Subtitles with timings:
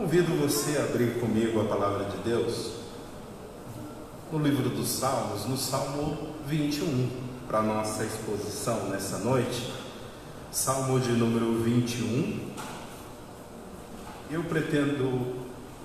[0.00, 2.70] Convido você a abrir comigo a palavra de Deus
[4.32, 7.10] no livro dos Salmos, no Salmo 21,
[7.46, 9.70] para nossa exposição nessa noite.
[10.50, 12.50] Salmo de número 21.
[14.30, 15.36] Eu pretendo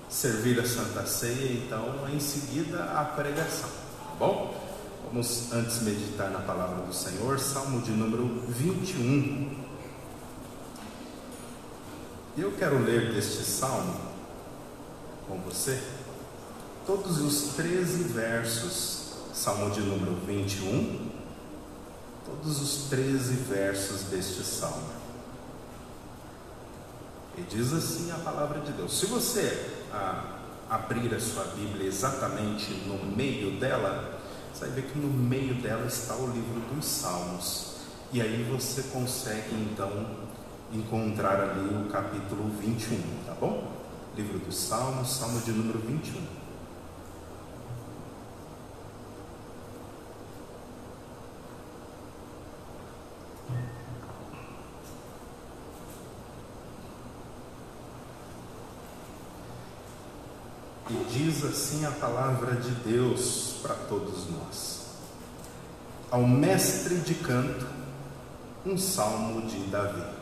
[0.08, 4.58] servir a Santa Ceia, então, em seguida a pregação, tá bom?
[5.08, 9.66] Vamos antes meditar na palavra do Senhor, Salmo de número 21.
[12.38, 14.15] Eu quero ler deste salmo
[15.26, 15.82] com você
[16.86, 21.10] todos os 13 versos, Salmo de número 21,
[22.24, 24.94] todos os 13 versos deste salmo.
[27.36, 28.98] E diz assim a palavra de Deus.
[28.98, 30.38] Se você ah,
[30.70, 34.20] abrir a sua Bíblia exatamente no meio dela,
[34.54, 37.74] você vai ver que no meio dela está o livro dos Salmos.
[38.12, 39.90] E aí você consegue então
[40.72, 43.85] encontrar ali o capítulo 21, tá bom?
[44.16, 46.22] Livro dos Salmos, Salmo de número 21.
[60.88, 64.86] E diz assim a palavra de Deus para todos nós.
[66.10, 67.66] Ao mestre de canto,
[68.64, 70.15] um salmo de Davi.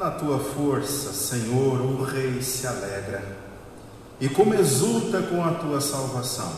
[0.00, 3.22] Na tua força, Senhor, o Rei se alegra,
[4.18, 6.50] e como exulta com a tua salvação.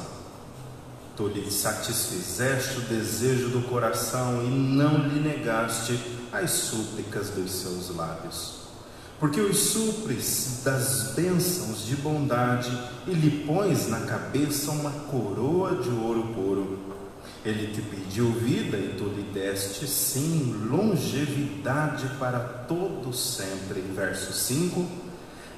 [1.16, 5.98] Tu lhe satisfizeste o desejo do coração e não lhe negaste
[6.32, 8.60] as súplicas dos seus lábios.
[9.18, 12.70] Porque os supres das bênçãos de bondade
[13.08, 16.78] e lhe pões na cabeça uma coroa de ouro puro
[17.44, 23.80] ele te pediu vida e tu lhe deste, sim, longevidade para todo sempre.
[23.80, 24.86] Verso 5: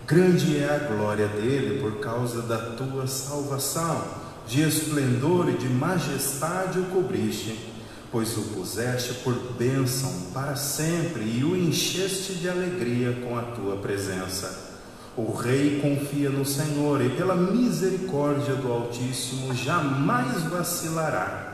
[0.06, 4.02] Grande é a glória dele por causa da tua salvação,
[4.46, 7.70] de esplendor e de majestade o cobriste,
[8.10, 13.76] pois o puseste por bênção para sempre e o encheste de alegria com a tua
[13.76, 14.72] presença.
[15.16, 21.53] O rei confia no Senhor e pela misericórdia do Altíssimo jamais vacilará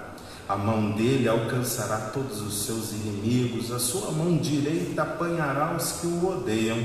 [0.50, 6.08] a mão dele alcançará todos os seus inimigos, a sua mão direita apanhará os que
[6.08, 6.76] o odeiam.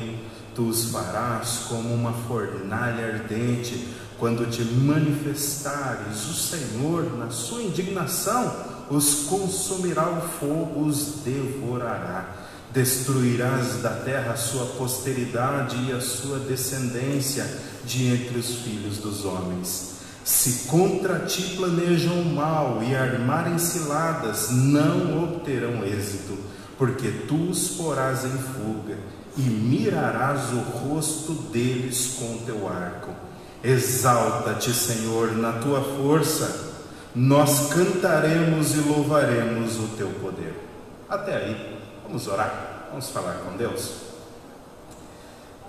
[0.54, 3.88] Tu os farás como uma fornalha ardente,
[4.20, 8.56] quando te manifestares, o Senhor, na sua indignação,
[8.88, 12.36] os consumirá o fogo, os devorará.
[12.72, 17.50] Destruirás da terra a sua posteridade e a sua descendência
[17.84, 19.95] de entre os filhos dos homens
[20.26, 26.36] se contra ti planejam o mal e armarem ciladas, não obterão êxito,
[26.80, 28.98] porque tu os porás em fuga
[29.38, 33.12] e mirarás o rosto deles com teu arco.
[33.64, 36.74] Exalta-te, Senhor, na tua força,
[37.14, 40.56] nós cantaremos e louvaremos o teu poder.
[41.08, 43.92] Até aí, vamos orar, vamos falar com Deus.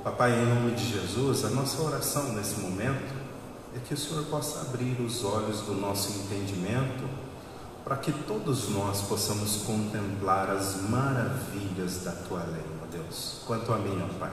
[0.02, 3.15] Papai, em nome de Jesus, a nossa oração nesse momento
[3.76, 7.04] é que o Senhor possa abrir os olhos do nosso entendimento
[7.84, 13.42] para que todos nós possamos contemplar as maravilhas da tua lei, ó Deus.
[13.46, 14.32] Quanto a mim, ó Pai,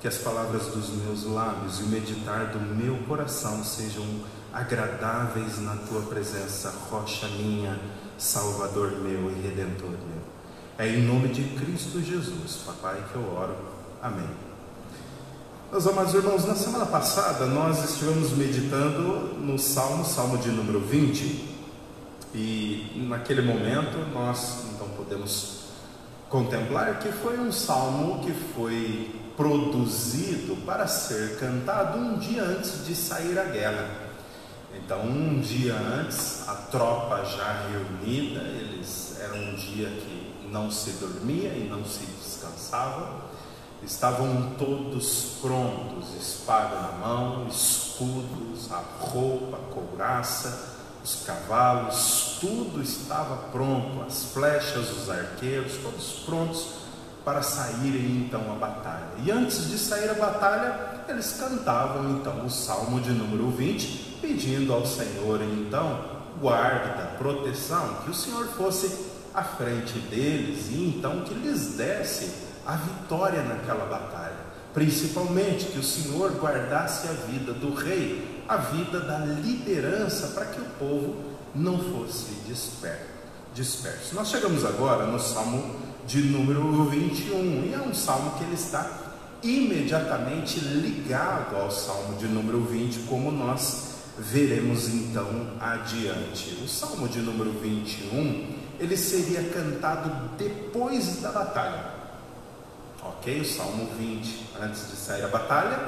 [0.00, 4.06] que as palavras dos meus lábios e o meditar do meu coração sejam
[4.52, 7.78] agradáveis na tua presença, rocha minha,
[8.16, 10.22] Salvador meu e Redentor meu.
[10.78, 13.56] É em nome de Cristo Jesus, Papai, que eu oro.
[14.00, 14.47] Amém.
[15.70, 21.44] Meus amados irmãos, na semana passada nós estivemos meditando no Salmo, Salmo de número 20,
[22.34, 25.64] e naquele momento nós então podemos
[26.30, 32.94] contemplar que foi um salmo que foi produzido para ser cantado um dia antes de
[32.94, 33.90] sair à guerra.
[34.74, 40.92] Então, um dia antes, a tropa já reunida, eles era um dia que não se
[40.92, 43.27] dormia e não se descansava
[43.82, 53.36] Estavam todos prontos, espada na mão, escudos, a roupa, a couraça, os cavalos, tudo estava
[53.50, 56.66] pronto, as flechas, os arqueiros, todos prontos
[57.24, 59.08] para saírem então à batalha.
[59.24, 64.72] E antes de sair à batalha, eles cantavam então o Salmo de número 20, pedindo
[64.72, 71.34] ao Senhor então guarda, proteção, que o Senhor fosse à frente deles e então que
[71.34, 74.46] lhes desse a vitória naquela batalha.
[74.74, 80.60] Principalmente que o Senhor guardasse a vida do rei, a vida da liderança, para que
[80.60, 81.16] o povo
[81.54, 82.26] não fosse
[83.54, 84.14] disperso.
[84.14, 85.76] Nós chegamos agora no Salmo
[86.06, 88.88] de número 21, e é um salmo que ele está
[89.42, 95.26] imediatamente ligado ao Salmo de número 20, como nós veremos então
[95.58, 96.58] adiante.
[96.62, 101.97] O Salmo de número 21, ele seria cantado depois da batalha.
[103.08, 103.40] Ok?
[103.40, 105.78] O Salmo 20 antes de sair a batalha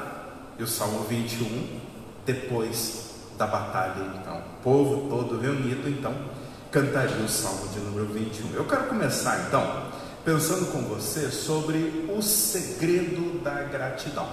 [0.58, 1.80] e o Salmo 21
[2.24, 4.38] depois da batalha, então.
[4.38, 6.14] O povo todo reunido, então,
[6.70, 8.54] cantaria o Salmo de número 21.
[8.54, 9.90] Eu quero começar, então,
[10.24, 14.28] pensando com você sobre o segredo da gratidão.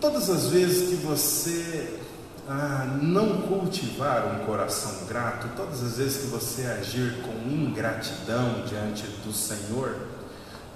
[0.00, 2.00] Todas as vezes que você
[2.48, 9.06] ah, não cultivar um coração grato, todas as vezes que você agir com ingratidão diante
[9.24, 9.94] do Senhor,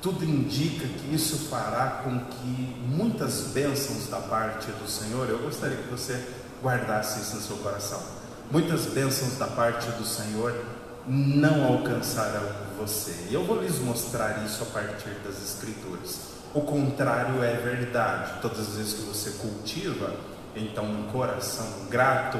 [0.05, 5.79] tudo indica que isso fará com que muitas bênçãos da parte do Senhor, eu gostaria
[5.79, 6.23] que você
[6.63, 8.03] guardasse isso no seu coração.
[8.51, 10.63] Muitas bênçãos da parte do Senhor
[11.09, 12.47] não alcançarão
[12.79, 13.29] você.
[13.31, 16.19] E eu vou lhes mostrar isso a partir das Escrituras.
[16.53, 18.43] O contrário é verdade.
[18.43, 20.15] Todas as vezes que você cultiva,
[20.55, 22.39] então, um coração grato,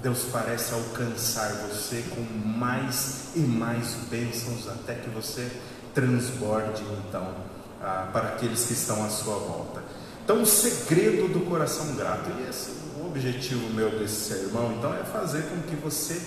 [0.00, 5.50] Deus parece alcançar você com mais e mais bênçãos até que você
[5.94, 7.34] transborde então
[7.82, 9.82] ah, para aqueles que estão à sua volta.
[10.24, 12.70] Então, o segredo do coração grato, e esse
[13.00, 16.20] o objetivo meu desse sermão, então, é fazer com que você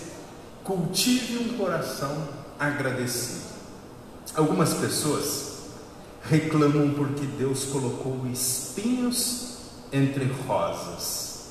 [0.64, 2.28] cultive um coração
[2.60, 3.54] agradecido.
[4.36, 5.54] Algumas pessoas
[6.24, 9.58] reclamam porque Deus colocou espinhos
[9.92, 11.44] entre rosas.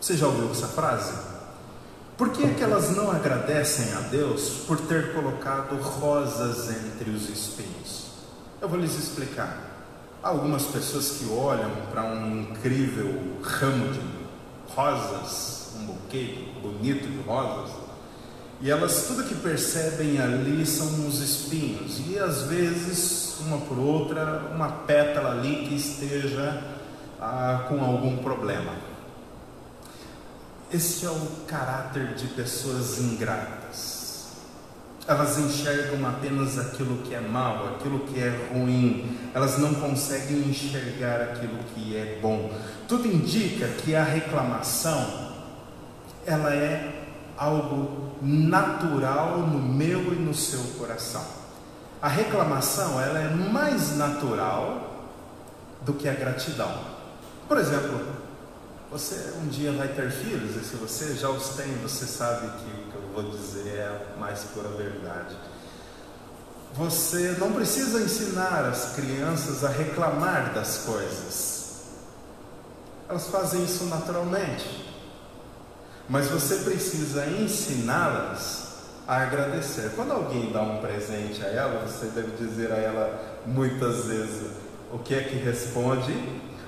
[0.00, 1.12] Você já ouviu essa frase?
[2.16, 7.28] Por que, é que elas não agradecem a Deus por ter colocado rosas entre os
[7.28, 8.06] espinhos?
[8.58, 9.54] Eu vou lhes explicar.
[10.22, 14.00] Há algumas pessoas que olham para um incrível ramo de
[14.74, 17.70] rosas, um buquê bonito de rosas,
[18.62, 24.52] e elas tudo que percebem ali são os espinhos, e às vezes, uma por outra,
[24.54, 26.62] uma pétala ali que esteja
[27.20, 28.95] ah, com algum problema.
[30.72, 34.26] Este é o caráter de pessoas ingratas.
[35.06, 39.16] Elas enxergam apenas aquilo que é mal, aquilo que é ruim.
[39.32, 42.52] Elas não conseguem enxergar aquilo que é bom.
[42.88, 45.34] Tudo indica que a reclamação
[46.26, 47.04] ela é
[47.36, 51.24] algo natural no meu e no seu coração.
[52.02, 55.04] A reclamação ela é mais natural
[55.82, 56.72] do que a gratidão.
[57.46, 58.15] Por exemplo,
[58.96, 62.64] você um dia vai ter filhos, e se você já os tem, você sabe que
[62.64, 65.36] o que eu vou dizer é a mais pura verdade.
[66.72, 71.82] Você não precisa ensinar as crianças a reclamar das coisas,
[73.06, 74.86] elas fazem isso naturalmente.
[76.08, 78.66] Mas você precisa ensiná-las
[79.06, 79.90] a agradecer.
[79.94, 84.52] Quando alguém dá um presente a ela, você deve dizer a ela muitas vezes
[84.90, 86.14] o que é que responde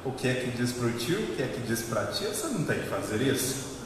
[0.08, 2.06] o que é que diz para o tio, o que é que diz para a
[2.06, 3.76] tia, você não tem que fazer isso.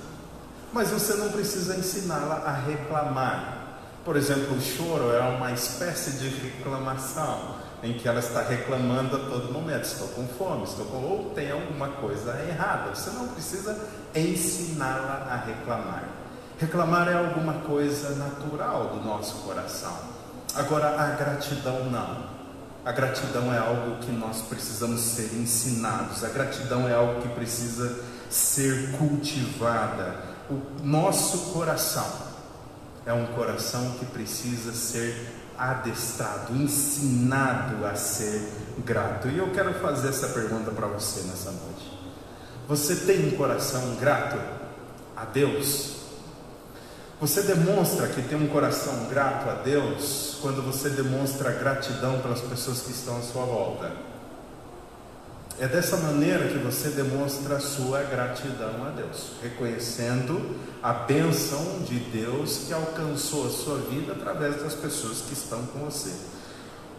[0.73, 3.59] Mas você não precisa ensiná-la a reclamar.
[4.05, 9.19] Por exemplo, o choro é uma espécie de reclamação, em que ela está reclamando a
[9.19, 10.99] todo momento: estou com fome, estou com.
[10.99, 12.95] ou tem alguma coisa errada.
[12.95, 13.77] Você não precisa
[14.15, 16.05] ensiná-la a reclamar.
[16.59, 19.97] Reclamar é alguma coisa natural do nosso coração.
[20.55, 22.42] Agora, a gratidão não.
[22.85, 28.01] A gratidão é algo que nós precisamos ser ensinados, a gratidão é algo que precisa
[28.29, 30.17] ser cultivada.
[30.51, 32.33] O nosso coração
[33.07, 38.51] é um coração que precisa ser adestrado, ensinado a ser
[38.85, 39.29] grato.
[39.29, 41.99] E eu quero fazer essa pergunta para você nessa noite.
[42.67, 44.39] Você tem um coração grato
[45.17, 46.02] a Deus?
[47.23, 52.81] Você demonstra que tem um coração grato a Deus quando você demonstra gratidão pelas pessoas
[52.81, 53.93] que estão à sua volta.
[55.57, 62.01] É dessa maneira que você demonstra a sua gratidão a Deus, reconhecendo a bênção de
[62.01, 66.11] Deus que alcançou a sua vida através das pessoas que estão com você.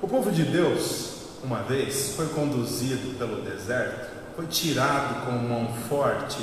[0.01, 6.39] O povo de Deus, uma vez, foi conduzido pelo deserto, foi tirado com mão forte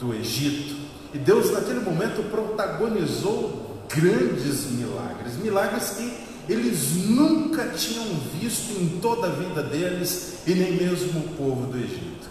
[0.00, 0.79] do Egito
[1.12, 8.06] e Deus, naquele momento, protagonizou grandes milagres milagres que eles nunca tinham
[8.40, 12.28] visto em toda a vida deles e nem mesmo o povo do Egito.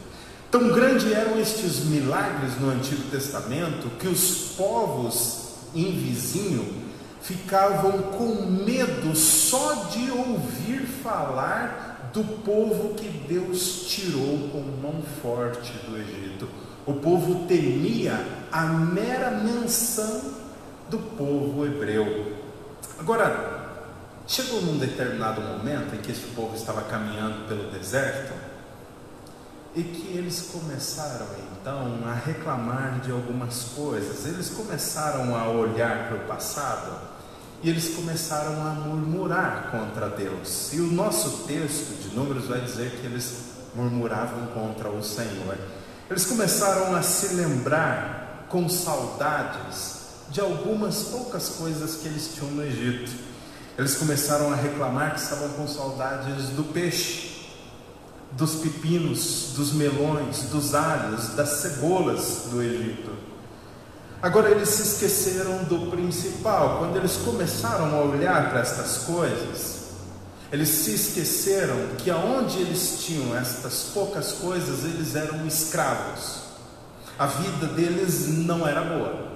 [0.51, 6.65] Tão grandes eram estes milagres no Antigo Testamento que os povos em vizinho
[7.21, 15.71] ficavam com medo só de ouvir falar do povo que Deus tirou com mão forte
[15.88, 16.48] do Egito.
[16.89, 20.22] O povo temia a mera menção
[20.89, 22.36] do povo hebreu.
[22.98, 23.60] Agora,
[24.29, 28.31] Chegou num determinado momento em que esse povo estava caminhando pelo deserto
[29.75, 31.25] e que eles começaram
[31.60, 36.96] então a reclamar de algumas coisas, eles começaram a olhar para o passado
[37.63, 40.74] e eles começaram a murmurar contra Deus.
[40.74, 45.58] E o nosso texto de Números vai dizer que eles murmuravam contra o Senhor.
[46.09, 49.99] Eles começaram a se lembrar com saudades
[50.31, 53.11] de algumas poucas coisas que eles tinham no Egito.
[53.77, 57.51] Eles começaram a reclamar que estavam com saudades do peixe,
[58.31, 63.11] dos pepinos, dos melões, dos alhos, das cebolas do Egito.
[64.19, 66.79] Agora eles se esqueceram do principal.
[66.79, 69.78] Quando eles começaram a olhar para estas coisas,
[70.51, 76.39] eles se esqueceram que aonde eles tinham estas poucas coisas, eles eram escravos.
[77.20, 79.29] A vida deles não era boa.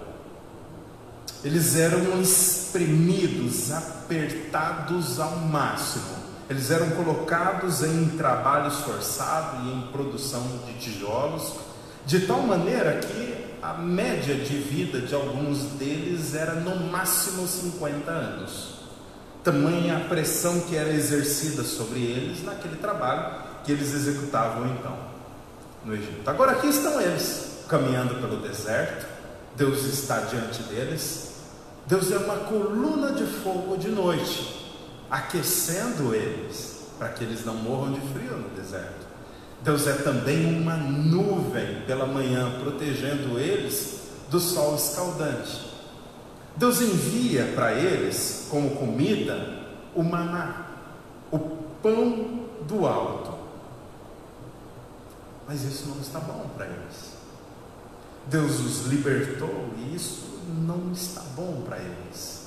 [1.43, 6.24] Eles eram espremidos, apertados ao máximo.
[6.50, 11.53] Eles eram colocados em trabalho esforçado e em produção de tijolos,
[12.05, 18.12] de tal maneira que a média de vida de alguns deles era no máximo 50
[18.12, 18.72] anos
[19.43, 24.97] tamanha a pressão que era exercida sobre eles naquele trabalho que eles executavam então
[25.85, 26.29] no Egito.
[26.29, 29.05] Agora aqui estão eles, caminhando pelo deserto,
[29.55, 31.33] Deus está diante deles,
[31.85, 34.71] Deus é uma coluna de fogo de noite,
[35.09, 39.03] aquecendo eles, para que eles não morram de frio no deserto.
[39.62, 45.72] Deus é também uma nuvem pela manhã, protegendo eles do sol escaldante.
[46.55, 49.63] Deus envia para eles como comida
[49.95, 50.67] o maná,
[51.31, 51.39] o
[51.81, 53.33] pão do alto.
[55.48, 57.13] Mas isso não está bom para eles.
[58.27, 62.43] Deus os libertou e isso não está bom para eles.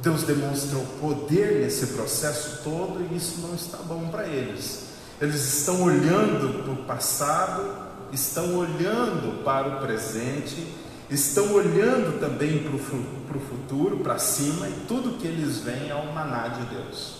[0.00, 4.84] Deus demonstrou poder nesse processo todo e isso não está bom para eles.
[5.20, 7.74] Eles estão olhando para o passado,
[8.12, 10.72] estão olhando para o presente
[11.10, 16.12] estão olhando também para o futuro, para cima, e tudo que eles veem é o
[16.12, 17.18] maná de Deus.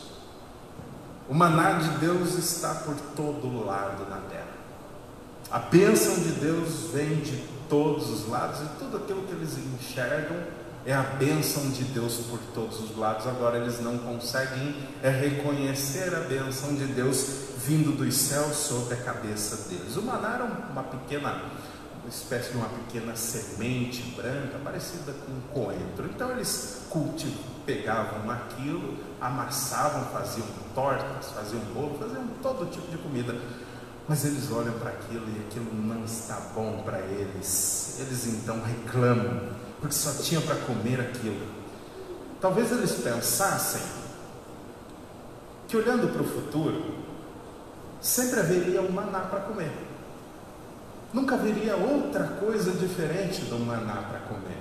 [1.28, 4.58] O maná de Deus está por todo lado na terra.
[5.50, 10.36] A bênção de Deus vem de todos os lados e tudo aquilo que eles enxergam
[10.86, 13.26] é a bênção de Deus por todos os lados.
[13.26, 17.26] Agora eles não conseguem é reconhecer a bênção de Deus
[17.66, 19.96] vindo dos céus sobre a cabeça deles.
[19.96, 21.42] O maná era uma pequena
[22.08, 26.06] uma espécie de uma pequena semente branca, parecida com coentro.
[26.06, 33.36] Então eles cultivam, pegavam aquilo, amassavam, faziam tortas, faziam bolo, faziam todo tipo de comida.
[34.08, 37.98] Mas eles olham para aquilo e aquilo não está bom para eles.
[38.00, 41.46] Eles então reclamam, porque só tinham para comer aquilo.
[42.40, 43.82] Talvez eles pensassem
[45.66, 46.94] que olhando para o futuro,
[48.00, 49.87] sempre haveria um maná para comer.
[51.12, 54.58] Nunca haveria outra coisa diferente do maná para comer.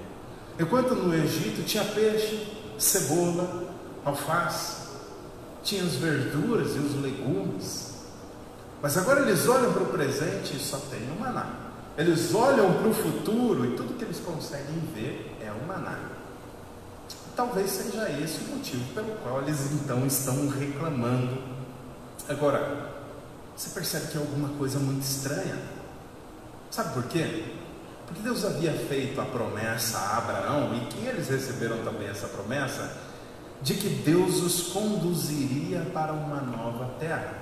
[0.59, 2.47] Enquanto no Egito tinha peixe,
[2.79, 3.65] cebola,
[4.05, 4.87] alface,
[5.61, 7.97] tinha as verduras e os legumes.
[8.81, 11.67] Mas agora eles olham para o presente e só tem o maná.
[11.97, 15.99] Eles olham para o futuro e tudo que eles conseguem ver é o maná.
[17.35, 21.37] Talvez seja esse o motivo pelo qual eles então estão reclamando.
[22.29, 22.93] Agora,
[23.55, 25.76] você percebe que é alguma coisa muito estranha.
[26.69, 27.45] Sabe por quê?
[28.05, 32.89] Porque Deus havia feito a promessa a Abraão e que eles receberam também essa promessa
[33.61, 37.33] de que Deus os conduziria para uma nova terra.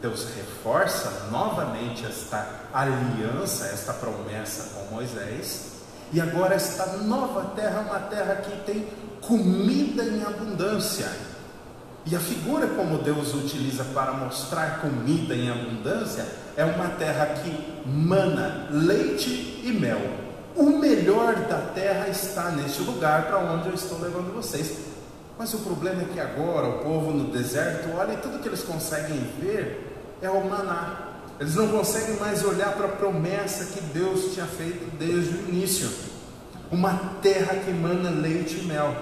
[0.00, 5.72] Deus reforça novamente esta aliança, esta promessa com Moisés,
[6.12, 8.88] e agora esta nova terra é uma terra que tem
[9.20, 11.10] comida em abundância.
[12.10, 16.24] E a figura como Deus utiliza para mostrar comida em abundância
[16.56, 20.00] é uma terra que mana leite e mel.
[20.56, 24.78] O melhor da terra está neste lugar para onde eu estou levando vocês.
[25.38, 28.62] Mas o problema é que agora o povo no deserto olha e tudo que eles
[28.62, 31.08] conseguem ver é o maná.
[31.38, 35.90] Eles não conseguem mais olhar para a promessa que Deus tinha feito desde o início.
[36.70, 38.96] Uma terra que mana leite e mel.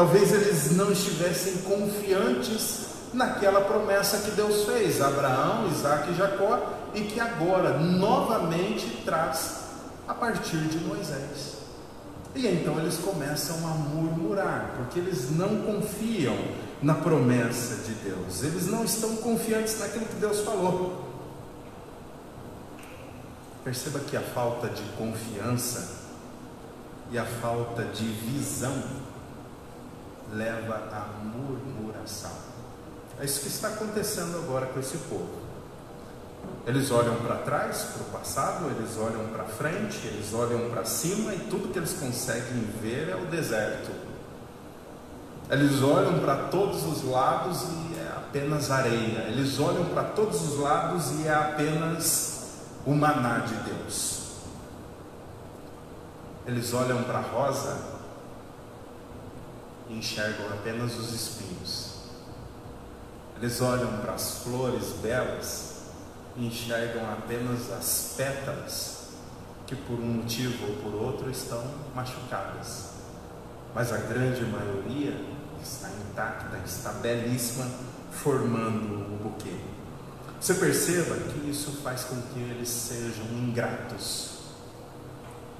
[0.00, 6.58] Talvez eles não estivessem confiantes naquela promessa que Deus fez a Abraão, Isaac e Jacó
[6.94, 9.56] e que agora novamente traz
[10.08, 11.58] a partir de Moisés.
[12.34, 16.38] E então eles começam a murmurar, porque eles não confiam
[16.80, 21.10] na promessa de Deus, eles não estão confiantes naquilo que Deus falou.
[23.62, 26.00] Perceba que a falta de confiança
[27.12, 29.09] e a falta de visão
[30.32, 32.32] leva à murmuração.
[33.20, 35.50] É isso que está acontecendo agora com esse povo.
[36.66, 41.34] Eles olham para trás, para o passado, eles olham para frente, eles olham para cima
[41.34, 43.90] e tudo que eles conseguem ver é o deserto.
[45.50, 49.22] Eles olham para todos os lados e é apenas areia.
[49.28, 52.44] Eles olham para todos os lados e é apenas
[52.86, 54.20] o maná de Deus.
[56.46, 57.99] Eles olham para a rosa
[59.90, 61.90] e enxergam apenas os espinhos.
[63.36, 65.70] Eles olham para as flores belas
[66.36, 69.00] enxergam apenas as pétalas
[69.66, 71.62] que por um motivo ou por outro estão
[71.94, 72.90] machucadas.
[73.74, 75.16] Mas a grande maioria
[75.62, 77.66] está intacta, está belíssima,
[78.10, 79.54] formando o buquê.
[80.40, 84.29] Você perceba que isso faz com que eles sejam ingratos.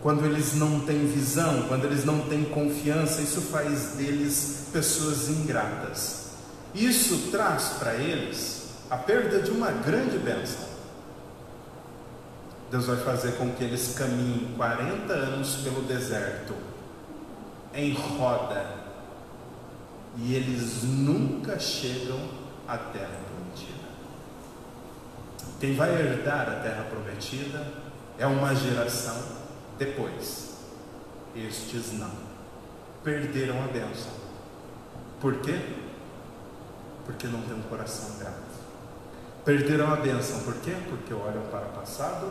[0.03, 6.31] Quando eles não têm visão, quando eles não têm confiança, isso faz deles pessoas ingratas.
[6.75, 10.71] Isso traz para eles a perda de uma grande bênção.
[12.71, 16.55] Deus vai fazer com que eles caminhem 40 anos pelo deserto,
[17.75, 18.65] em roda,
[20.17, 22.19] e eles nunca chegam
[22.67, 23.91] à terra prometida.
[25.61, 27.67] Quem vai herdar a terra prometida
[28.19, 29.40] é uma geração
[29.81, 30.51] depois.
[31.35, 32.11] Estes não.
[33.03, 34.13] Perderam a bênção.
[35.21, 35.59] Por quê?
[37.07, 38.51] Porque não tem um coração grato.
[39.43, 40.77] Perderam a bênção, por quê?
[40.89, 42.31] Porque olham para o passado,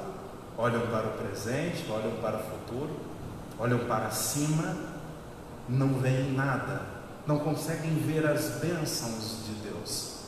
[0.56, 3.00] olham para o presente, olham para o futuro,
[3.58, 4.78] olham para cima,
[5.68, 6.84] não veem nada,
[7.26, 10.20] não conseguem ver as bênçãos de Deus.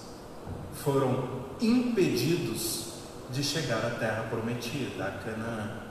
[0.84, 2.94] Foram impedidos
[3.30, 5.91] de chegar à terra prometida, a Canaã.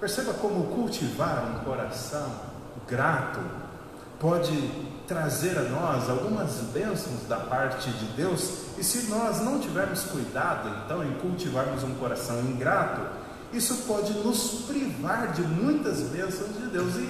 [0.00, 2.30] Perceba como cultivar um coração
[2.88, 3.40] grato
[4.20, 4.70] pode
[5.06, 10.70] trazer a nós algumas bênçãos da parte de Deus, e se nós não tivermos cuidado,
[10.84, 13.02] então, em cultivarmos um coração ingrato,
[13.52, 16.96] isso pode nos privar de muitas bênçãos de Deus.
[16.96, 17.08] E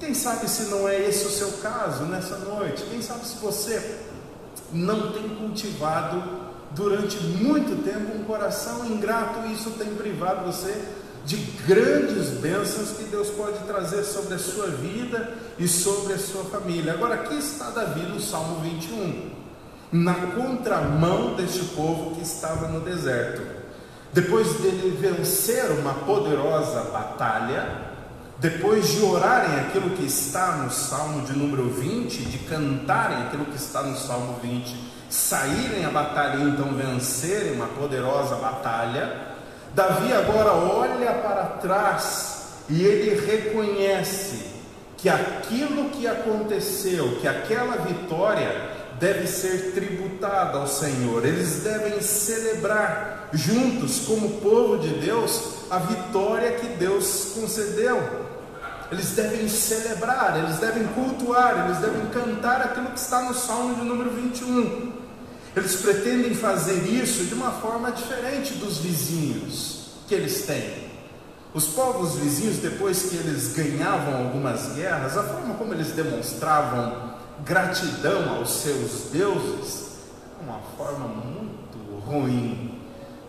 [0.00, 2.82] quem sabe se não é esse o seu caso nessa noite?
[2.90, 4.00] Quem sabe se você
[4.72, 6.22] não tem cultivado
[6.72, 10.84] durante muito tempo um coração ingrato e isso tem privado você
[11.24, 16.44] de grandes bênçãos que Deus pode trazer sobre a sua vida e sobre a sua
[16.44, 16.92] família.
[16.92, 19.30] Agora, aqui está Davi no Salmo 21,
[19.92, 23.42] na contramão deste povo que estava no deserto.
[24.12, 27.94] Depois dele vencer uma poderosa batalha,
[28.38, 33.56] depois de orarem aquilo que está no Salmo de número 20, de cantarem aquilo que
[33.56, 34.76] está no Salmo 20,
[35.08, 39.33] saírem à batalha e então vencerem uma poderosa batalha,
[39.74, 42.34] Davi agora olha para trás
[42.68, 44.54] e ele reconhece
[44.96, 51.26] que aquilo que aconteceu, que aquela vitória deve ser tributada ao Senhor.
[51.26, 58.00] Eles devem celebrar juntos, como povo de Deus, a vitória que Deus concedeu.
[58.92, 63.82] Eles devem celebrar, eles devem cultuar, eles devem cantar aquilo que está no Salmo de
[63.82, 64.93] número 21.
[65.56, 70.84] Eles pretendem fazer isso de uma forma diferente dos vizinhos que eles têm.
[71.54, 77.14] Os povos vizinhos, depois que eles ganhavam algumas guerras, a forma como eles demonstravam
[77.44, 79.98] gratidão aos seus deuses,
[80.42, 82.80] uma forma muito ruim.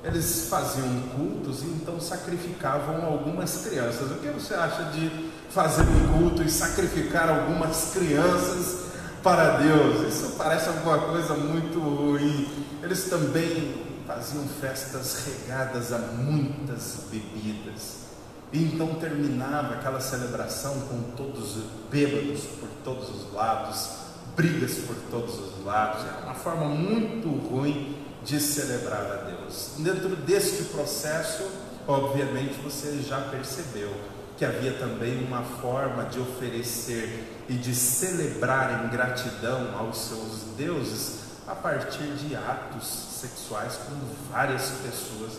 [0.03, 4.09] Eles faziam cultos e então sacrificavam algumas crianças.
[4.09, 8.84] O que você acha de fazer um culto e sacrificar algumas crianças
[9.25, 10.07] para Deus.
[10.07, 12.47] Isso parece alguma coisa muito ruim.
[12.83, 18.05] Eles também faziam festas regadas a muitas bebidas.
[18.53, 21.57] E então terminava aquela celebração com todos
[21.89, 23.89] bêbados por todos os lados,
[24.35, 26.05] brigas por todos os lados.
[26.05, 29.71] Era uma forma muito ruim de celebrar a Deus.
[29.79, 31.49] Dentro deste processo,
[31.87, 33.91] obviamente, você já percebeu
[34.37, 41.19] que havia também uma forma de oferecer e de celebrar em gratidão aos seus deuses
[41.47, 43.95] a partir de atos sexuais com
[44.31, 45.33] várias pessoas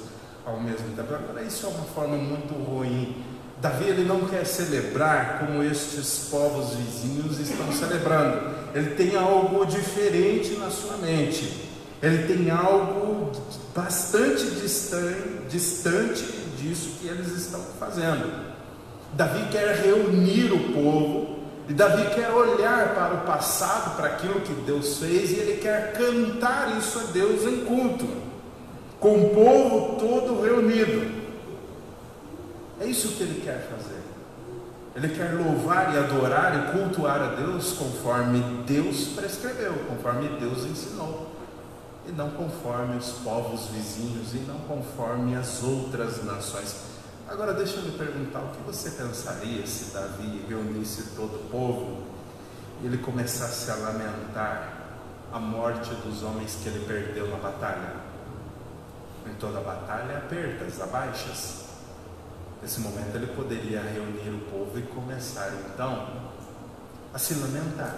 [0.45, 1.13] ao mesmo tempo.
[1.13, 3.25] Agora, isso é uma forma muito ruim.
[3.61, 8.55] Davi ele não quer celebrar como estes povos vizinhos estão celebrando.
[8.75, 11.67] Ele tem algo diferente na sua mente.
[12.03, 13.33] Ele tem algo
[13.75, 16.25] bastante distante, distante
[16.59, 18.56] disso que eles estão fazendo.
[19.13, 21.37] Davi quer reunir o povo,
[21.69, 25.93] e Davi quer olhar para o passado, para aquilo que Deus fez, e ele quer
[25.95, 28.07] cantar isso a Deus em culto,
[29.01, 31.27] com o povo todo reunido.
[32.81, 34.01] É isso que ele quer fazer.
[34.95, 41.35] Ele quer louvar e adorar e cultuar a Deus conforme Deus prescreveu, conforme Deus ensinou.
[42.09, 46.96] e não conforme os povos vizinhos e não conforme as outras nações.
[47.29, 52.07] Agora deixa eu lhe perguntar o que você pensaria se Davi reunisse todo o povo
[52.81, 54.73] e ele começasse a lamentar
[55.33, 57.97] a morte dos homens que ele perdeu na batalha.
[59.29, 61.65] Em toda batalha há perdas, há baixas.
[62.63, 66.09] Nesse momento ele poderia reunir o povo e começar então
[67.13, 67.97] a se lamentar.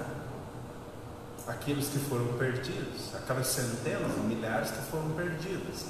[1.47, 5.87] Aqueles que foram perdidos, aquelas centenas, milhares que foram perdidas.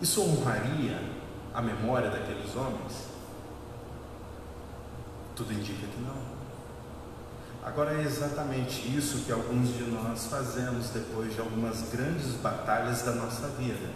[0.00, 1.17] Isso honraria
[1.58, 3.08] a memória daqueles homens?
[5.34, 6.38] Tudo indica que não.
[7.64, 13.10] Agora é exatamente isso que alguns de nós fazemos depois de algumas grandes batalhas da
[13.10, 13.90] nossa vida.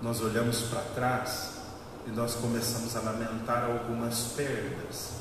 [0.00, 1.54] Nós olhamos para trás
[2.06, 5.14] e nós começamos a lamentar algumas perdas.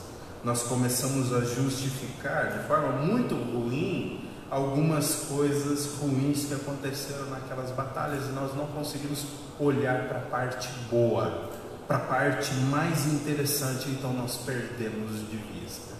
[0.43, 8.27] Nós começamos a justificar de forma muito ruim algumas coisas ruins que aconteceram naquelas batalhas
[8.27, 9.25] e nós não conseguimos
[9.59, 11.49] olhar para a parte boa,
[11.87, 15.93] para a parte mais interessante, então nós perdemos de vista.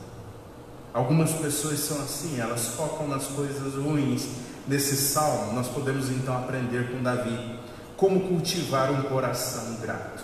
[0.93, 4.27] Algumas pessoas são assim, elas focam nas coisas ruins.
[4.67, 7.59] Nesse salmo, nós podemos então aprender com Davi
[7.97, 10.23] como cultivar um coração grato.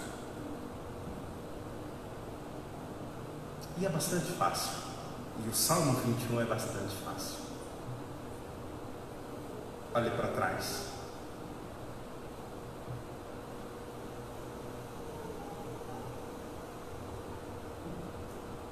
[3.77, 4.71] E é bastante fácil.
[5.45, 7.39] E o Salmo 21 é bastante fácil.
[9.93, 10.94] Olhe para trás.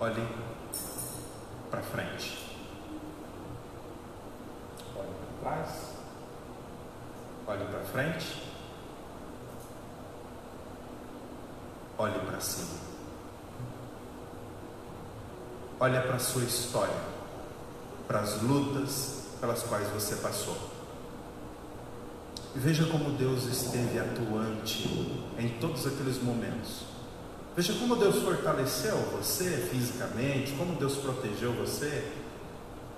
[0.03, 0.27] Olhe
[1.71, 2.37] para frente.
[4.97, 5.07] Olhe
[5.41, 5.93] para trás.
[7.47, 8.43] Olhe para frente.
[11.97, 12.79] Olhe para cima.
[15.79, 17.01] Olhe para a sua história,
[18.05, 20.57] para as lutas pelas quais você passou.
[22.53, 24.85] E veja como Deus esteve atuante
[25.39, 26.92] em todos aqueles momentos
[27.55, 32.11] Veja como Deus fortaleceu você fisicamente, como Deus protegeu você.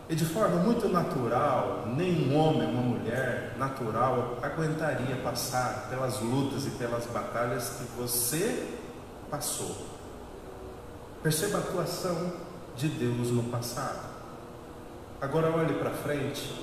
[0.07, 6.69] E de forma muito natural, nenhum homem, uma mulher natural aguentaria passar pelas lutas e
[6.71, 8.77] pelas batalhas que você
[9.29, 9.75] passou.
[11.21, 12.33] Perceba a atuação
[12.77, 14.05] de Deus no passado.
[15.19, 16.53] Agora olhe para frente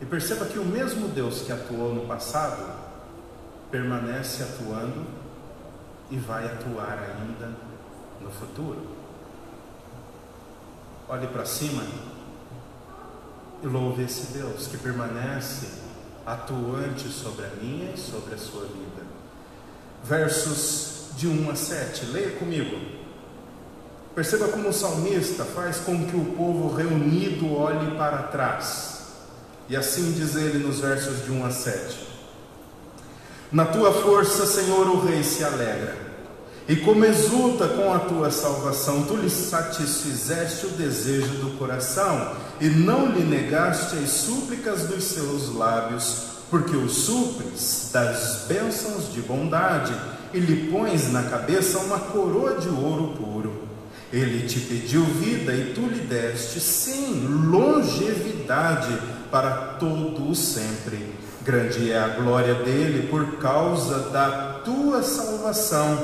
[0.00, 2.72] e perceba que o mesmo Deus que atuou no passado
[3.70, 5.19] permanece atuando
[6.10, 7.50] e vai atuar ainda
[8.20, 8.86] no futuro.
[11.08, 11.82] Olhe para cima
[13.62, 15.80] e louve esse Deus que permanece
[16.26, 19.02] atuante sobre a minha e sobre a sua vida.
[20.04, 23.00] Versos de 1 a 7, leia comigo.
[24.14, 29.00] Perceba como o salmista faz com que o povo reunido olhe para trás.
[29.68, 32.09] E assim diz ele nos versos de 1 a 7.
[33.52, 35.96] Na tua força, Senhor, o rei se alegra.
[36.68, 42.68] E como exulta com a tua salvação, tu lhe satisfizeste o desejo do coração, e
[42.68, 49.92] não lhe negaste as súplicas dos seus lábios, porque o supres das bênçãos de bondade,
[50.32, 53.64] e lhe pões na cabeça uma coroa de ouro puro.
[54.12, 58.96] Ele te pediu vida e tu lhe deste, sim, longevidade
[59.28, 61.09] para todo o sempre
[61.50, 65.98] Grande é a glória dele por causa da tua salvação.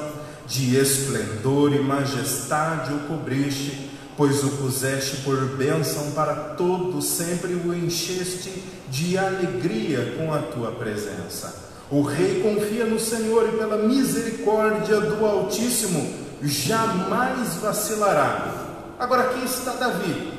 [0.45, 7.73] De esplendor e majestade o cobriste, pois o puseste por bênção para todos, sempre o
[7.73, 11.55] encheste de alegria com a tua presença.
[11.93, 18.65] O rei confia no Senhor e pela misericórdia do Altíssimo jamais vacilará.
[18.99, 20.36] Agora aqui está Davi,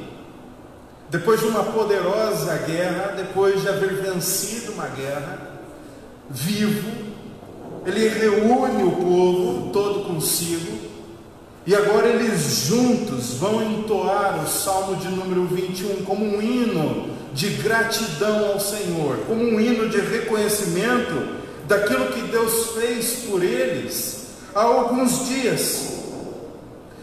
[1.10, 5.40] depois de uma poderosa guerra, depois de haver vencido uma guerra,
[6.30, 6.92] vivo,
[7.86, 10.78] ele reúne o povo todo consigo,
[11.66, 17.50] e agora eles juntos vão entoar o Salmo de número 21 como um hino de
[17.50, 24.62] gratidão ao Senhor, como um hino de reconhecimento daquilo que Deus fez por eles há
[24.62, 25.98] alguns dias.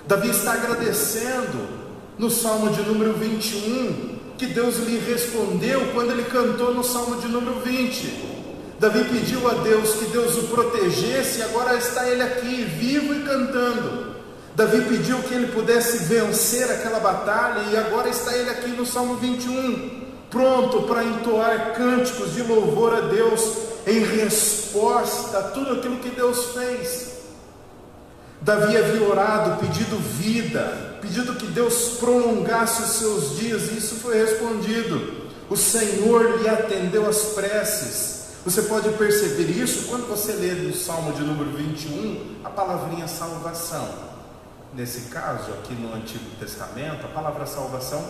[0.06, 1.73] Davi está agradecendo
[2.18, 7.28] no Salmo de número 21, que Deus lhe respondeu quando ele cantou no Salmo de
[7.28, 8.34] número 20.
[8.78, 13.22] Davi pediu a Deus que Deus o protegesse, e agora está ele aqui, vivo e
[13.22, 14.14] cantando.
[14.54, 19.16] Davi pediu que ele pudesse vencer aquela batalha, e agora está ele aqui no Salmo
[19.16, 23.42] 21, pronto para entoar cânticos de louvor a Deus
[23.86, 27.13] em resposta a tudo aquilo que Deus fez.
[28.44, 34.18] Davi havia orado, pedido vida, pedido que Deus prolongasse os seus dias, e isso foi
[34.18, 35.24] respondido.
[35.48, 38.34] O Senhor lhe atendeu as preces.
[38.44, 43.88] Você pode perceber isso quando você lê no Salmo de número 21 a palavrinha salvação.
[44.74, 48.04] Nesse caso, aqui no Antigo Testamento, a palavra salvação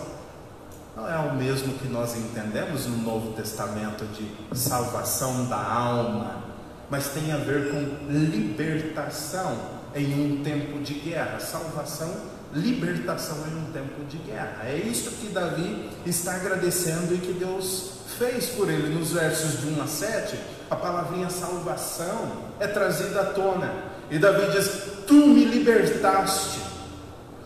[0.97, 6.43] não é o mesmo que nós entendemos no Novo Testamento de salvação da alma,
[6.91, 11.39] mas tem a ver com libertação em um tempo de guerra.
[11.41, 14.63] Salvação libertação em um tempo de guerra.
[14.65, 18.95] É isso que Davi está agradecendo e que Deus fez por ele.
[18.95, 20.39] Nos versos de 1 a 7,
[20.71, 23.73] a palavrinha salvação é trazida à tona.
[24.11, 24.71] E Davi diz:
[25.07, 26.61] Tu me libertaste.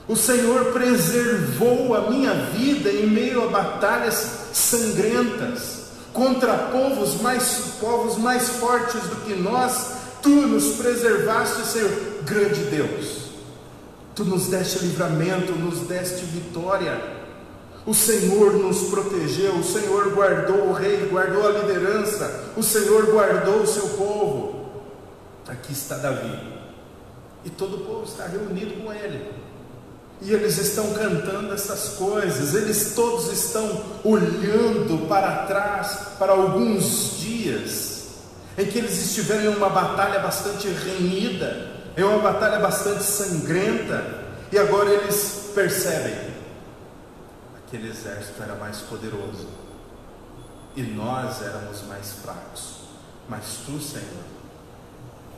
[0.07, 8.17] O Senhor preservou a minha vida em meio a batalhas sangrentas contra povos mais povos
[8.17, 9.99] mais fortes do que nós.
[10.23, 11.91] Tu nos preservaste, Senhor,
[12.29, 13.29] grande Deus.
[14.15, 17.19] Tu nos deste livramento, nos deste vitória.
[17.87, 23.63] O Senhor nos protegeu, o Senhor guardou o rei, guardou a liderança, o Senhor guardou
[23.63, 24.71] o seu povo.
[25.47, 26.39] Aqui está Davi.
[27.45, 29.33] E todo o povo está reunido com ele.
[30.21, 38.09] E eles estão cantando essas coisas, eles todos estão olhando para trás, para alguns dias,
[38.59, 44.59] em que eles estiveram em uma batalha bastante renhida, é uma batalha bastante sangrenta, e
[44.59, 46.17] agora eles percebem:
[47.67, 49.49] aquele exército era mais poderoso
[50.77, 52.83] e nós éramos mais fracos,
[53.29, 54.25] mas tu, Senhor,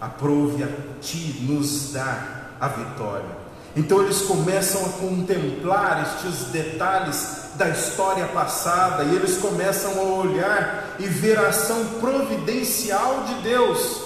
[0.00, 0.68] aprove a
[1.00, 3.40] ti nos dar a vitória.
[3.74, 10.96] Então eles começam a contemplar estes detalhes da história passada e eles começam a olhar
[10.98, 13.99] e ver a ação providencial de Deus.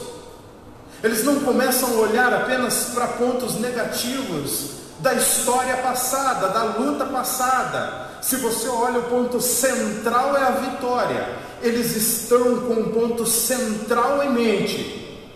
[1.05, 8.09] Eles não começam a olhar apenas para pontos negativos da história passada, da luta passada.
[8.23, 11.29] Se você olha, o ponto central é a vitória.
[11.61, 15.29] Eles estão com um ponto central em mente.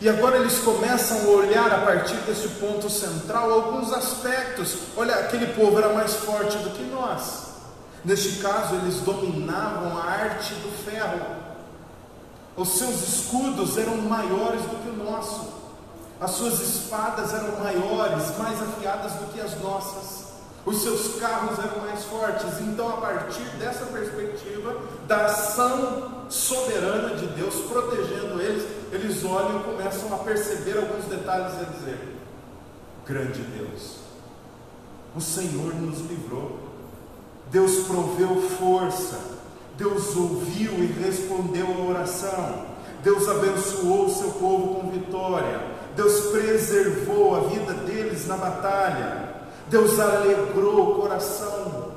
[0.00, 4.76] E agora eles começam a olhar a partir desse ponto central alguns aspectos.
[4.96, 7.48] Olha, aquele povo era mais forte do que nós.
[8.04, 11.39] Neste caso, eles dominavam a arte do ferro.
[12.60, 15.48] Os seus escudos eram maiores do que o nosso.
[16.20, 20.26] As suas espadas eram maiores, mais afiadas do que as nossas.
[20.66, 22.60] Os seus carros eram mais fortes.
[22.60, 29.64] Então, a partir dessa perspectiva, da ação soberana de Deus protegendo eles, eles olham e
[29.64, 32.16] começam a perceber alguns detalhes e a dizer:
[33.06, 34.00] Grande Deus,
[35.16, 36.58] o Senhor nos livrou.
[37.50, 39.39] Deus proveu força
[39.80, 42.66] Deus ouviu e respondeu a oração.
[43.02, 45.58] Deus abençoou o seu povo com vitória.
[45.96, 49.36] Deus preservou a vida deles na batalha.
[49.68, 51.92] Deus alegrou o coração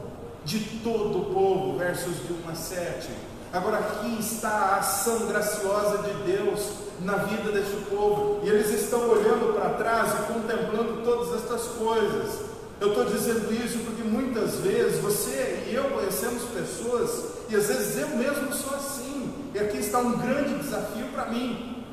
[0.46, 1.78] de todo o povo.
[1.78, 3.10] Versos de 1 a 7.
[3.52, 6.69] Agora aqui está a ação graciosa de Deus
[7.02, 8.39] na vida deste povo.
[8.43, 12.53] E eles estão olhando para trás e contemplando todas estas coisas.
[12.84, 17.98] Eu estou dizendo isso porque muitas vezes você e eu conhecemos pessoas, e às vezes
[17.98, 21.86] eu mesmo sou assim, e aqui está um grande desafio para mim.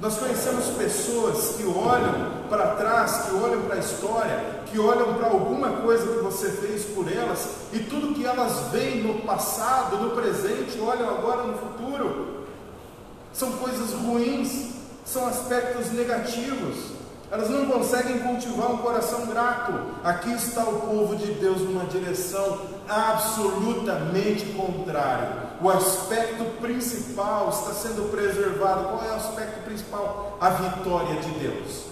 [0.00, 5.26] Nós conhecemos pessoas que olham para trás, que olham para a história, que olham para
[5.26, 10.12] alguma coisa que você fez por elas, e tudo que elas veem no passado, no
[10.12, 12.46] presente, olham agora no futuro,
[13.34, 14.70] são coisas ruins,
[15.04, 17.01] são aspectos negativos.
[17.32, 19.72] Elas não conseguem cultivar um coração grato.
[20.04, 25.30] Aqui está o povo de Deus numa direção absolutamente contrária.
[25.58, 28.84] O aspecto principal está sendo preservado.
[28.84, 30.36] Qual é o aspecto principal?
[30.38, 31.84] A vitória de Deus.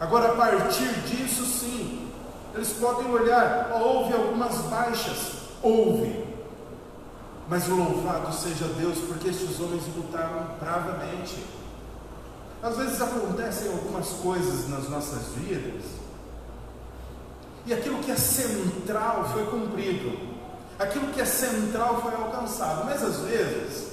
[0.00, 2.10] Agora, a partir disso, sim,
[2.54, 5.32] eles podem olhar, houve algumas baixas,
[5.62, 6.24] houve,
[7.46, 11.59] mas louvado seja Deus, porque estes homens lutaram bravamente.
[12.62, 15.82] Às vezes acontecem algumas coisas nas nossas vidas
[17.64, 20.18] e aquilo que é central foi cumprido,
[20.78, 23.92] aquilo que é central foi alcançado, mas às vezes,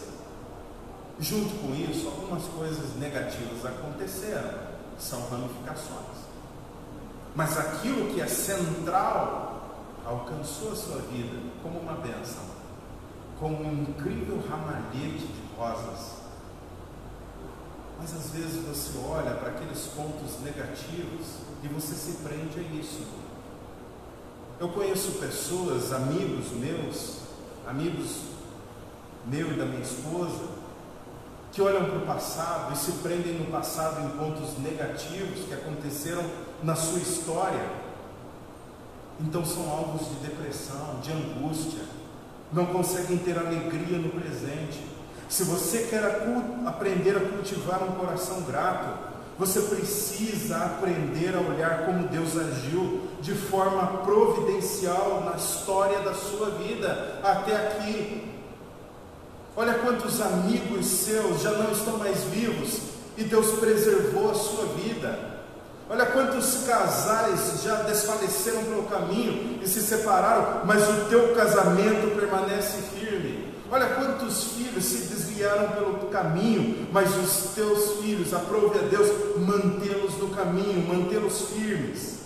[1.20, 4.52] junto com isso, algumas coisas negativas aconteceram,
[4.98, 6.18] são ramificações.
[7.36, 12.44] Mas aquilo que é central alcançou a sua vida como uma bênção,
[13.40, 16.17] como um incrível ramalhete de rosas
[18.00, 21.26] mas às vezes você olha para aqueles pontos negativos
[21.64, 23.06] e você se prende a isso.
[24.60, 27.18] Eu conheço pessoas, amigos meus,
[27.68, 28.22] amigos
[29.26, 30.48] meu e da minha esposa,
[31.52, 36.24] que olham para o passado e se prendem no passado em pontos negativos que aconteceram
[36.64, 37.70] na sua história.
[39.20, 41.84] Então são alvos de depressão, de angústia.
[42.54, 44.97] não conseguem ter alegria no presente.
[45.30, 46.04] Se você quer
[46.66, 53.36] aprender a cultivar um coração grato, você precisa aprender a olhar como Deus agiu de
[53.36, 58.34] forma providencial na história da sua vida até aqui.
[59.56, 62.80] Olha quantos amigos seus já não estão mais vivos
[63.18, 65.38] e Deus preservou a sua vida.
[65.90, 72.82] Olha quantos casais já desfaleceram pelo caminho e se separaram, mas o teu casamento permanece
[73.00, 73.27] firme.
[73.70, 80.18] Olha quantos filhos se desviaram pelo caminho, mas os teus filhos, aprove a Deus mantê-los
[80.18, 82.18] no caminho, mantê-los firmes.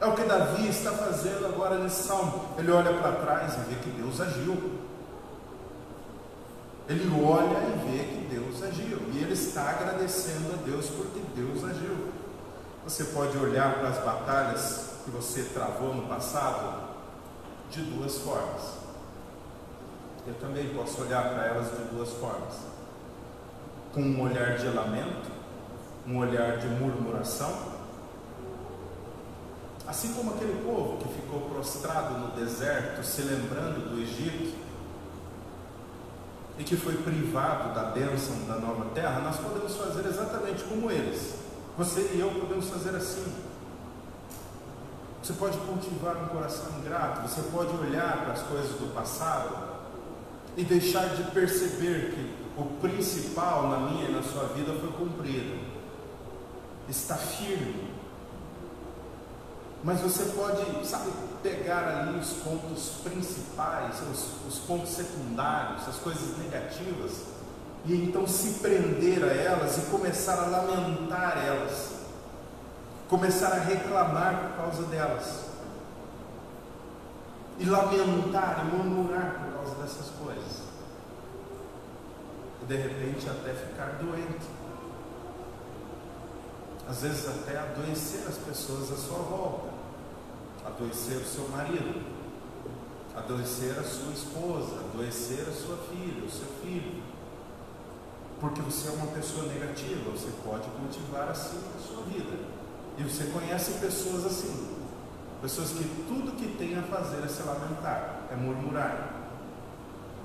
[0.00, 2.46] É o que Davi está fazendo agora nesse salmo.
[2.58, 4.56] Ele olha para trás e vê que Deus agiu.
[6.88, 8.98] Ele olha e vê que Deus agiu.
[9.12, 12.08] E ele está agradecendo a Deus porque Deus agiu.
[12.84, 16.90] Você pode olhar para as batalhas que você travou no passado
[17.70, 18.79] de duas formas.
[20.30, 22.54] Eu também posso olhar para elas de duas formas:
[23.92, 25.28] com um olhar de lamento,
[26.06, 27.52] um olhar de murmuração,
[29.88, 34.56] assim como aquele povo que ficou prostrado no deserto, se lembrando do Egito,
[36.60, 41.34] e que foi privado da bênção da nova terra, nós podemos fazer exatamente como eles
[41.76, 43.34] você e eu podemos fazer assim.
[45.22, 49.69] Você pode cultivar um coração grato, você pode olhar para as coisas do passado
[50.60, 55.58] e deixar de perceber que o principal na minha e na sua vida foi cumprido.
[56.86, 57.88] Está firme.
[59.82, 61.10] Mas você pode, sabe,
[61.42, 67.22] pegar ali os pontos principais, os, os pontos secundários, as coisas negativas
[67.86, 71.92] e então se prender a elas e começar a lamentar elas,
[73.08, 75.49] começar a reclamar por causa delas,
[77.60, 80.62] e lamentar e murmurar por causa dessas coisas,
[82.62, 84.46] e de repente até ficar doente,
[86.88, 89.68] às vezes até adoecer as pessoas à sua volta,
[90.66, 92.02] adoecer o seu marido,
[93.14, 97.02] adoecer a sua esposa, adoecer a sua filha, o seu filho.
[98.40, 102.38] Porque você é uma pessoa negativa, você pode cultivar assim a sua vida.
[102.96, 104.79] E você conhece pessoas assim,
[105.40, 109.16] pessoas que tudo que tem a fazer é se lamentar, é murmurar.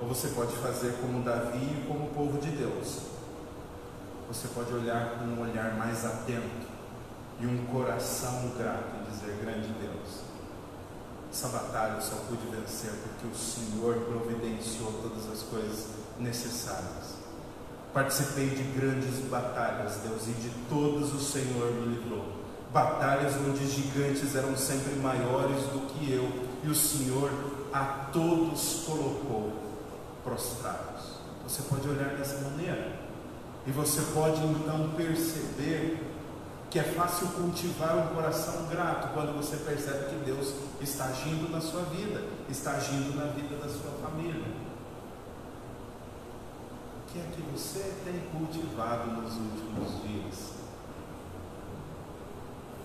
[0.02, 3.00] Ou você pode fazer como Davi e como o povo de Deus.
[4.28, 6.68] Você pode olhar com um olhar mais atento
[7.40, 10.22] e um coração grato e dizer: Grande Deus,
[11.32, 15.88] essa batalha eu só pude vencer porque o Senhor providenciou todas as coisas
[16.20, 17.16] necessárias.
[17.94, 22.35] Participei de grandes batalhas, Deus, e de todas o Senhor me livrou.
[22.76, 26.30] Batalhas onde gigantes eram sempre maiores do que eu,
[26.62, 27.32] e o Senhor
[27.72, 29.54] a todos colocou
[30.26, 31.22] prostrados.
[31.48, 33.00] Você pode olhar dessa maneira,
[33.66, 36.04] e você pode então perceber
[36.70, 41.62] que é fácil cultivar um coração grato quando você percebe que Deus está agindo na
[41.62, 44.36] sua vida, está agindo na vida da sua família
[47.16, 50.55] que é que você tem cultivado nos últimos dias?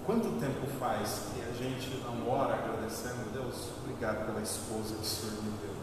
[0.06, 3.68] Quanto tempo faz que a gente não ora agradecendo a Deus?
[3.82, 5.74] Obrigado pela esposa que o Senhor me deu.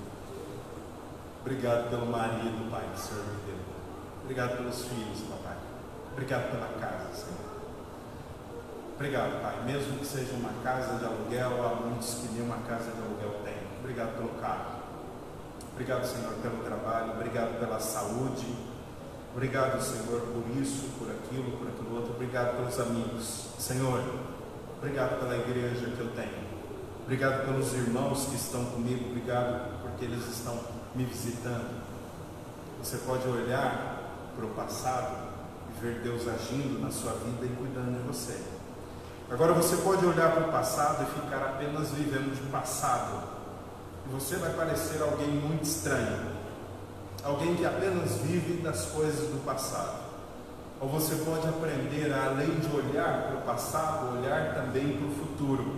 [1.41, 3.59] Obrigado pelo marido, Pai, que o Senhor me deu.
[4.23, 5.57] Obrigado pelos filhos, papai.
[6.11, 7.47] Obrigado pela casa, Senhor.
[8.95, 9.63] Obrigado, Pai.
[9.65, 13.55] Mesmo que seja uma casa de aluguel, há muitos que nenhuma casa de aluguel tem.
[13.79, 14.77] Obrigado pelo carro.
[15.73, 18.47] Obrigado, Senhor, pelo trabalho, obrigado pela saúde,
[19.37, 24.03] obrigado, Senhor, por isso, por aquilo, por aquilo outro, obrigado pelos amigos, Senhor,
[24.79, 26.43] obrigado pela igreja que eu tenho,
[27.03, 30.59] obrigado pelos irmãos que estão comigo, obrigado porque eles estão
[30.95, 31.85] me visitando.
[32.83, 35.15] Você pode olhar para o passado
[35.69, 38.41] e ver Deus agindo na sua vida e cuidando de você.
[39.29, 43.37] Agora você pode olhar para o passado e ficar apenas vivendo de passado.
[44.11, 46.36] Você vai parecer alguém muito estranho,
[47.27, 50.07] alguém que apenas vive das coisas do passado.
[50.79, 55.11] Ou você pode aprender a, além de olhar para o passado, olhar também para o
[55.11, 55.75] futuro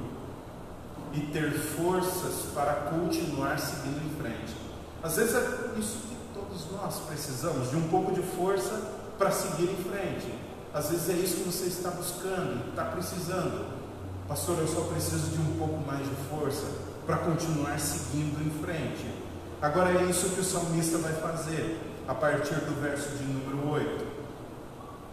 [1.14, 4.56] e ter forças para continuar seguindo em frente.
[5.02, 8.80] Às vezes é isso que todos nós precisamos, de um pouco de força
[9.18, 10.32] para seguir em frente.
[10.72, 13.80] Às vezes é isso que você está buscando, está precisando.
[14.28, 16.68] Pastor, eu só preciso de um pouco mais de força
[17.08, 19.18] para continuar seguindo em frente.
[19.62, 24.05] Agora é isso que o salmista vai fazer a partir do verso de número 8.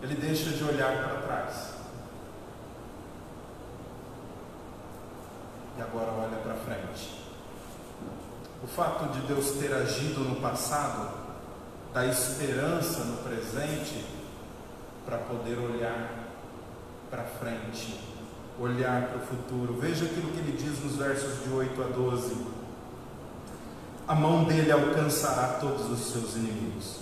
[0.03, 1.71] Ele deixa de olhar para trás.
[5.77, 7.27] E agora olha para frente.
[8.63, 11.11] O fato de Deus ter agido no passado
[11.93, 14.07] dá esperança no presente
[15.05, 16.09] para poder olhar
[17.11, 18.01] para frente,
[18.61, 19.75] olhar para o futuro.
[19.81, 22.66] Veja aquilo que ele diz nos versos de 8 a 12.
[24.09, 26.99] A mão dele alcançará todos os seus inimigos.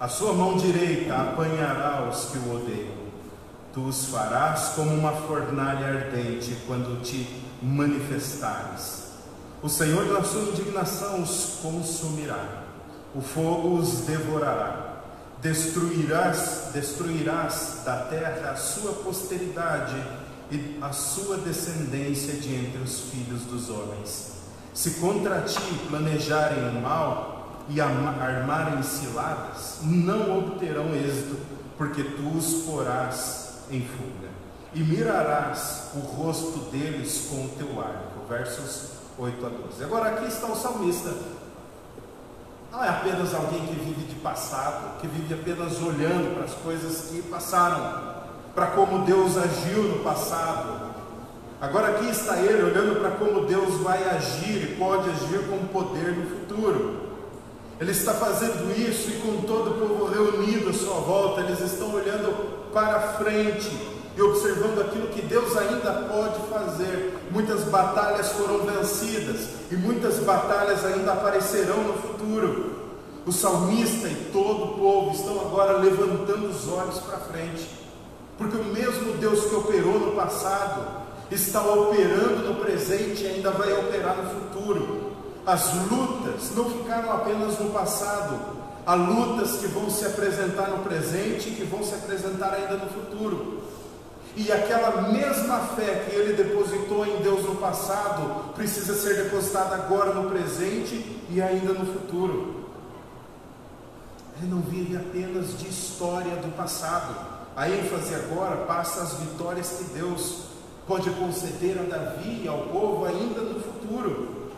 [0.00, 2.94] A sua mão direita apanhará os que o odeiam.
[3.74, 9.10] Tu os farás como uma fornalha ardente quando te manifestares.
[9.62, 12.62] O Senhor, na sua indignação, os consumirá.
[13.14, 15.02] O fogo os devorará.
[15.42, 20.02] Destruirás, destruirás da terra a sua posteridade
[20.50, 24.39] e a sua descendência de entre os filhos dos homens.
[24.72, 31.38] Se contra ti planejarem o mal e armarem ciladas, não obterão êxito,
[31.76, 34.28] porque tu os porás em fuga,
[34.74, 38.26] e mirarás o rosto deles com o teu arco.
[38.28, 39.84] Versos 8 a 12.
[39.84, 41.12] Agora aqui está o salmista.
[42.70, 47.10] Não é apenas alguém que vive de passado, que vive apenas olhando para as coisas
[47.10, 48.20] que passaram,
[48.54, 50.89] para como Deus agiu no passado.
[51.60, 56.16] Agora aqui está ele olhando para como Deus vai agir e pode agir com poder
[56.16, 57.00] no futuro.
[57.78, 61.94] Ele está fazendo isso e com todo o povo reunido à sua volta, eles estão
[61.94, 63.70] olhando para frente
[64.16, 67.18] e observando aquilo que Deus ainda pode fazer.
[67.30, 72.70] Muitas batalhas foram vencidas e muitas batalhas ainda aparecerão no futuro.
[73.26, 77.68] O salmista e todo o povo estão agora levantando os olhos para frente,
[78.38, 81.00] porque o mesmo Deus que operou no passado
[81.30, 85.10] está operando no presente e ainda vai operar no futuro.
[85.46, 91.48] As lutas não ficaram apenas no passado, Há lutas que vão se apresentar no presente
[91.48, 93.62] e que vão se apresentar ainda no futuro.
[94.34, 100.14] E aquela mesma fé que ele depositou em Deus no passado precisa ser depositada agora
[100.14, 102.64] no presente e ainda no futuro.
[104.38, 107.14] Ele não vive apenas de história do passado.
[107.56, 110.44] A ênfase agora passa às vitórias que Deus
[110.90, 114.50] pode conceder a Davi e ao povo ainda no futuro.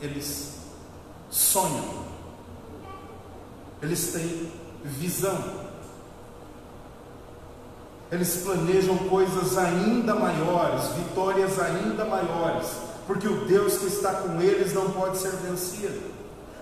[0.00, 0.54] Eles
[1.30, 2.08] sonham
[3.82, 4.50] eles têm
[4.82, 5.38] visão.
[8.10, 12.68] Eles planejam coisas ainda maiores, vitórias ainda maiores,
[13.06, 16.00] porque o Deus que está com eles não pode ser vencido.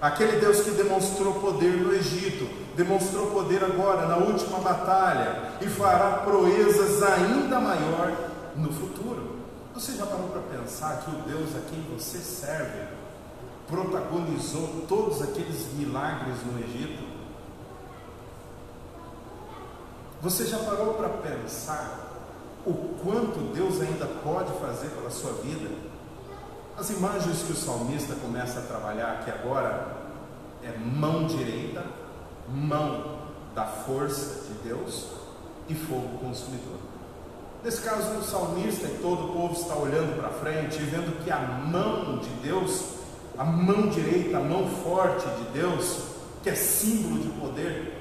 [0.00, 6.18] Aquele Deus que demonstrou poder no Egito, demonstrou poder agora na última batalha e fará
[6.18, 9.36] proezas ainda maior no futuro.
[9.74, 12.86] Você já parou para pensar que o Deus a quem você serve
[13.66, 17.04] protagonizou todos aqueles milagres no Egito?
[20.22, 22.06] Você já parou para pensar
[22.64, 25.70] o quanto Deus ainda pode fazer pela sua vida?
[26.76, 29.94] As imagens que o salmista começa a trabalhar aqui agora
[30.62, 31.84] é mão direita,
[32.48, 33.18] mão
[33.54, 35.15] da força de Deus
[35.68, 36.78] e fogo consumidor.
[37.64, 41.30] Nesse caso, o salmista e todo o povo está olhando para frente e vendo que
[41.30, 42.84] a mão de Deus,
[43.36, 46.02] a mão direita, a mão forte de Deus,
[46.42, 47.92] que é símbolo de poder,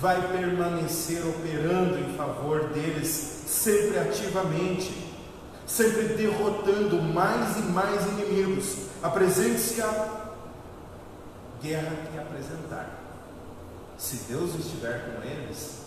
[0.00, 4.92] vai permanecer operando em favor deles sempre ativamente,
[5.66, 8.86] sempre derrotando mais e mais inimigos.
[9.02, 10.22] Apresente-se a
[11.62, 12.98] guerra que apresentar.
[13.96, 15.81] Se Deus estiver com eles,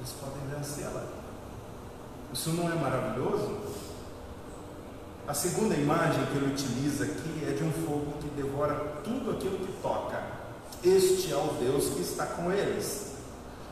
[0.00, 1.04] eles podem vencê-la.
[2.32, 3.58] Isso não é maravilhoso?
[5.28, 8.74] A segunda imagem que ele utiliza aqui é de um fogo que devora
[9.04, 10.22] tudo aquilo que toca.
[10.82, 13.12] Este é o Deus que está com eles.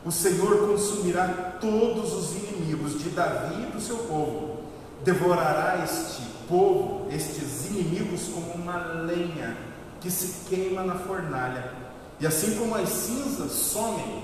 [0.05, 4.59] O Senhor consumirá todos os inimigos de Davi e do seu povo.
[5.03, 9.57] Devorará este povo, estes inimigos, como uma lenha
[9.99, 11.73] que se queima na fornalha.
[12.19, 14.23] E assim como as cinzas somem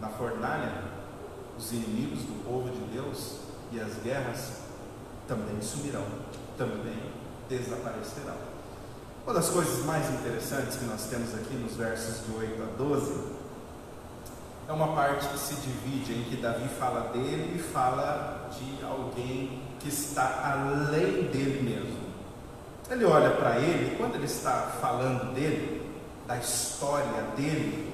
[0.00, 0.89] na fornalha,
[1.60, 3.36] os inimigos do povo de Deus
[3.70, 4.52] e as guerras
[5.28, 6.06] também sumirão,
[6.56, 6.98] também
[7.48, 8.34] desaparecerão.
[9.24, 13.40] Uma das coisas mais interessantes que nós temos aqui nos versos de 8 a 12
[14.68, 19.62] é uma parte que se divide em que Davi fala dele e fala de alguém
[19.78, 22.00] que está além dele mesmo.
[22.90, 25.86] Ele olha para ele, quando ele está falando dele,
[26.26, 27.92] da história dele,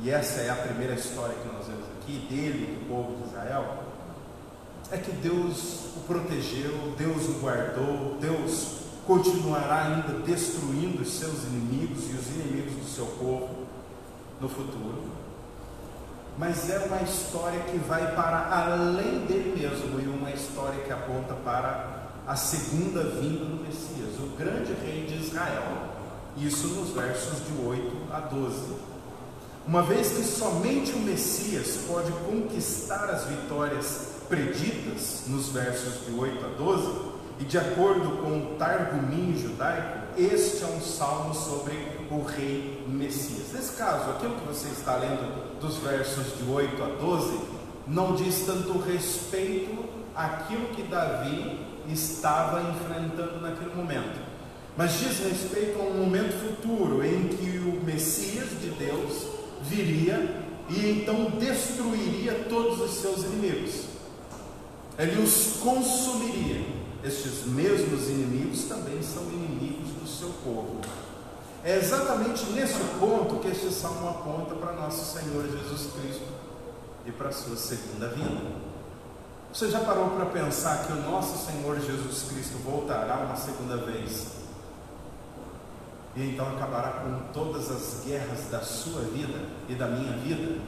[0.00, 3.84] e essa é a primeira história que nós vemos dele, do povo de Israel,
[4.90, 12.10] é que Deus o protegeu, Deus o guardou, Deus continuará ainda destruindo os seus inimigos
[12.10, 13.66] e os inimigos do seu povo
[14.40, 15.18] no futuro
[16.38, 21.34] mas é uma história que vai para além dele mesmo e uma história que aponta
[21.34, 25.64] para a segunda vinda do Messias, o grande rei de Israel.
[26.36, 28.74] Isso nos versos de 8 a 12.
[29.68, 36.42] Uma vez que somente o Messias pode conquistar as vitórias preditas nos versos de 8
[36.42, 36.90] a 12,
[37.38, 41.74] e de acordo com o Targumim judaico, este é um salmo sobre
[42.10, 43.52] o rei Messias.
[43.52, 47.38] Nesse caso, aquilo que você está lendo dos versos de 8 a 12,
[47.86, 49.84] não diz tanto respeito
[50.16, 51.60] àquilo que Davi
[51.90, 54.18] estava enfrentando naquele momento,
[54.78, 60.90] mas diz respeito a um momento futuro em que o Messias de Deus viria e
[60.90, 63.84] então destruiria todos os seus inimigos.
[64.98, 66.78] Ele os consumiria.
[67.04, 70.80] Estes mesmos inimigos também são inimigos do seu povo.
[71.64, 76.26] É exatamente nesse ponto que este salmo aponta para nosso Senhor Jesus Cristo
[77.06, 78.68] e para a sua segunda vinda.
[79.52, 84.37] Você já parou para pensar que o nosso Senhor Jesus Cristo voltará uma segunda vez?
[86.16, 89.38] E então acabará com todas as guerras da sua vida
[89.68, 90.60] e da minha vida?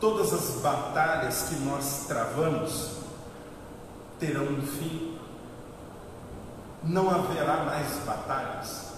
[0.00, 2.98] Todas as batalhas que nós travamos
[4.18, 5.18] terão um fim.
[6.82, 8.92] Não haverá mais batalhas.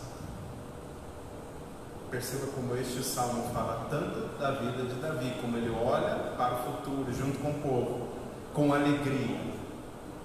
[2.11, 6.59] Perceba como este salmo fala tanto da vida de Davi, como ele olha para o
[6.59, 8.17] futuro junto com o povo
[8.57, 9.39] com alegria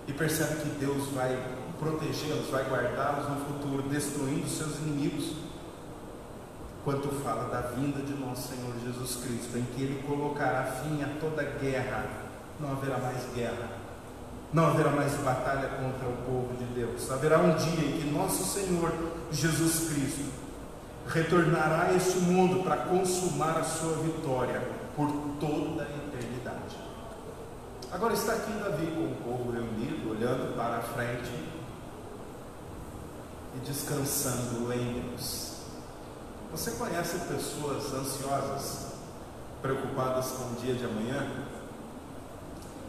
[0.07, 1.37] e percebe que Deus vai
[1.81, 5.33] protegê-los, vai guardá-los no futuro, destruindo seus inimigos.
[6.85, 11.07] Quanto fala da vinda de nosso Senhor Jesus Cristo, em que Ele colocará fim a
[11.19, 12.05] toda guerra,
[12.59, 13.69] não haverá mais guerra,
[14.53, 17.09] não haverá mais batalha contra o povo de Deus.
[17.09, 18.93] Haverá um dia em que nosso Senhor
[19.31, 20.31] Jesus Cristo
[21.07, 24.61] retornará a este mundo para consumar a sua vitória
[24.95, 25.07] por
[25.39, 26.77] toda a eternidade.
[27.91, 31.31] Agora está aqui Davi com o povo reunido, olhando para a frente
[33.55, 35.51] e descansando em Deus.
[36.51, 38.87] Você conhece pessoas ansiosas,
[39.61, 41.27] preocupadas com o dia de amanhã?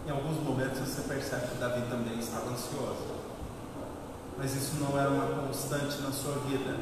[0.07, 3.23] Em alguns momentos você percebe que Davi também estava ansioso.
[4.37, 6.77] Mas isso não era uma constante na sua vida.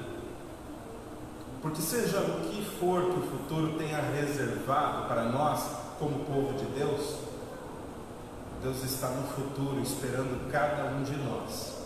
[1.61, 5.63] Porque seja o que for que o futuro tenha reservado para nós,
[5.99, 7.17] como povo de Deus,
[8.63, 11.80] Deus está no futuro esperando cada um de nós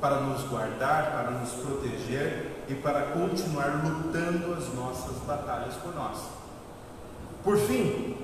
[0.00, 6.18] para nos guardar, para nos proteger e para continuar lutando as nossas batalhas por nós.
[7.42, 8.16] Por fim,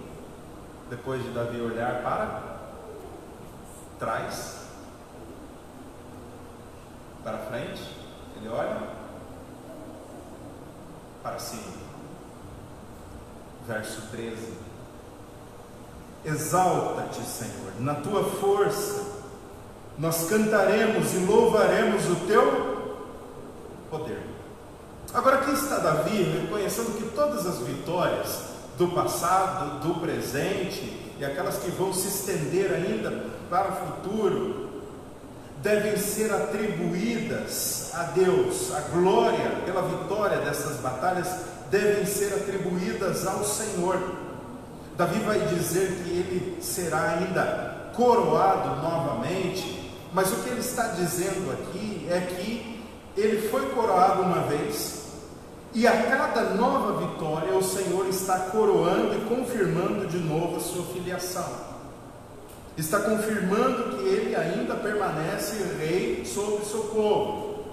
[0.89, 2.61] depois de Davi olhar para
[3.99, 4.61] trás,
[7.23, 7.83] para frente,
[8.37, 8.81] ele olha
[11.23, 11.81] para cima.
[13.67, 14.55] Verso 13.
[16.25, 19.10] Exalta-te, Senhor, na tua força.
[20.01, 22.95] Nós cantaremos e louvaremos o teu
[23.91, 24.19] poder.
[25.13, 28.45] Agora, aqui está Davi reconhecendo que todas as vitórias
[28.79, 34.71] do passado, do presente e aquelas que vão se estender ainda para o futuro,
[35.59, 38.73] devem ser atribuídas a Deus.
[38.73, 41.29] A glória pela vitória dessas batalhas
[41.71, 44.01] devem ser atribuídas ao Senhor.
[44.97, 49.80] Davi vai dizer que ele será ainda coroado novamente,
[50.13, 52.85] mas o que ele está dizendo aqui é que
[53.17, 55.01] ele foi coroado uma vez,
[55.73, 60.85] e a cada nova vitória o Senhor está coroando e confirmando de novo a sua
[60.87, 61.47] filiação.
[62.77, 67.65] Está confirmando que ele ainda permanece rei sobre seu povo.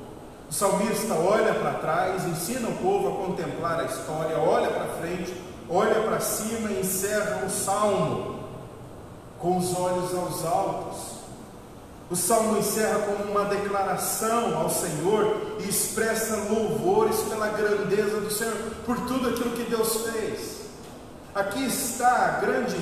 [0.49, 5.33] O salmista olha para trás, ensina o povo a contemplar a história, olha para frente
[5.69, 8.39] olha para cima e encerra o salmo
[9.39, 11.16] com os olhos aos altos.
[12.09, 18.55] O salmo encerra como uma declaração ao Senhor e expressa louvores pela grandeza do Senhor,
[18.85, 20.61] por tudo aquilo que Deus fez.
[21.35, 22.77] Aqui está a grande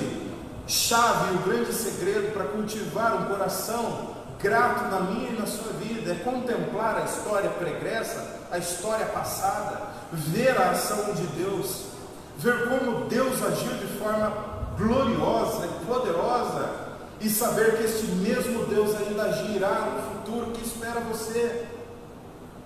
[0.66, 6.12] chave, o grande segredo para cultivar um coração grato na minha e na sua vida,
[6.12, 9.80] é contemplar a história pregressa, a história passada,
[10.12, 11.96] ver a ação de Deus
[12.38, 14.32] ver como Deus agiu de forma
[14.76, 16.85] gloriosa e poderosa,
[17.20, 21.66] e saber que este mesmo Deus ainda agirá no futuro que espera você.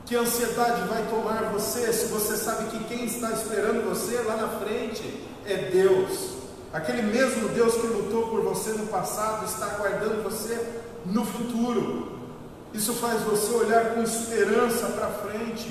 [0.04, 4.48] Que ansiedade vai tomar você se você sabe que quem está esperando você lá na
[4.48, 6.30] frente é Deus.
[6.72, 12.18] Aquele mesmo Deus que lutou por você no passado está aguardando você no futuro.
[12.72, 15.68] Isso faz você olhar com esperança para frente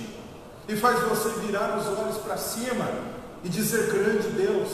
[0.67, 2.85] e faz você virar os olhos para cima
[3.43, 4.69] e dizer: Grande Deus,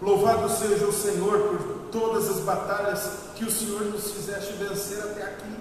[0.00, 1.58] louvado seja o Senhor por
[1.94, 5.56] todas as batalhas que o Senhor nos fizeste vencer até aqui.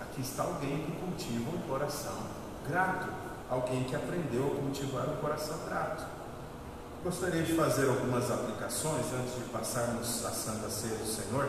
[0.00, 2.16] aqui está alguém que cultiva um coração
[2.66, 3.08] grato,
[3.50, 6.06] alguém que aprendeu a cultivar um coração grato.
[7.04, 11.46] Gostaria de fazer algumas aplicações antes de passarmos a Santa Ceia do Senhor.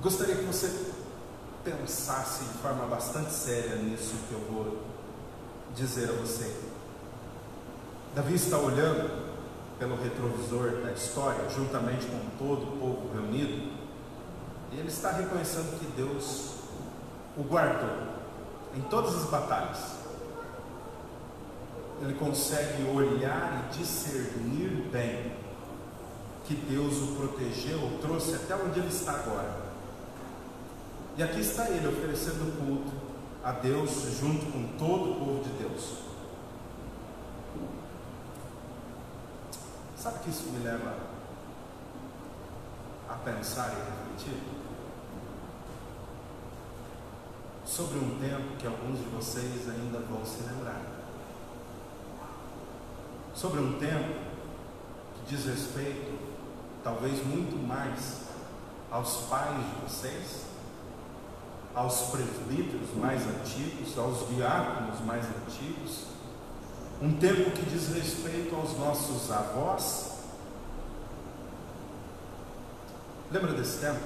[0.00, 0.86] Gostaria que você
[1.62, 4.78] pensasse de forma bastante séria nisso que eu vou
[5.74, 6.50] dizer a você.
[8.14, 9.33] Davi está olhando
[9.78, 13.72] pelo retrovisor da história, juntamente com todo o povo reunido,
[14.72, 16.54] ele está reconhecendo que Deus
[17.36, 18.14] o guardou
[18.76, 19.94] em todas as batalhas.
[22.02, 25.32] Ele consegue olhar e discernir bem
[26.44, 29.64] que Deus o protegeu, o trouxe até onde ele está agora.
[31.16, 32.92] E aqui está ele oferecendo culto
[33.42, 36.13] a Deus junto com todo o povo de Deus.
[40.04, 40.98] Sabe que isso me leva
[43.08, 44.38] a pensar e refletir?
[47.64, 50.82] Sobre um tempo que alguns de vocês ainda vão se lembrar.
[53.34, 54.20] Sobre um tempo
[55.14, 56.18] que diz respeito,
[56.82, 58.24] talvez muito mais,
[58.90, 60.44] aos pais de vocês,
[61.74, 66.08] aos presbíteros mais antigos, aos diáconos mais antigos,
[67.04, 70.20] um tempo que diz respeito aos nossos avós.
[73.30, 74.00] Lembra desse tempo?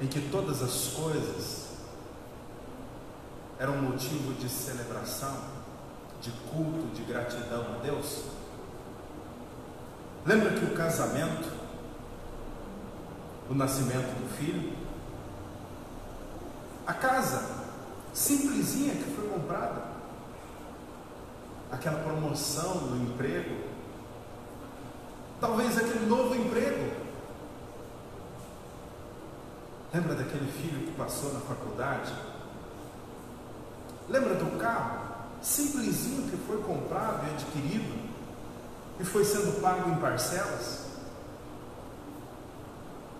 [0.00, 1.72] Em que todas as coisas
[3.58, 5.36] eram motivo de celebração,
[6.22, 8.24] de culto, de gratidão a Deus?
[10.24, 11.52] Lembra que o casamento,
[13.50, 14.72] o nascimento do filho,
[16.86, 17.59] a casa
[18.12, 19.82] simplesinha que foi comprada,
[21.70, 23.56] aquela promoção no emprego,
[25.40, 27.00] talvez aquele novo emprego.
[29.92, 32.12] Lembra daquele filho que passou na faculdade?
[34.08, 35.10] Lembra do carro
[35.42, 38.10] simplesinho que foi comprado e adquirido
[39.00, 40.86] e foi sendo pago em parcelas?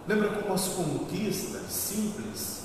[0.06, 2.59] Lembra como as conquistas simples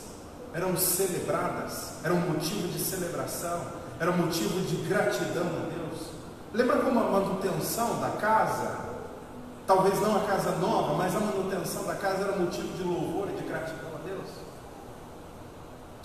[0.55, 3.61] eram celebradas, eram motivo de celebração,
[3.99, 6.11] eram motivo de gratidão a Deus.
[6.53, 8.79] Lembra como a manutenção da casa,
[9.67, 13.33] talvez não a casa nova, mas a manutenção da casa era motivo de louvor e
[13.33, 14.29] de gratidão a Deus?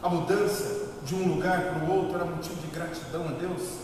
[0.03, 3.79] A mudança de um lugar para o outro era motivo de gratidão a Deus?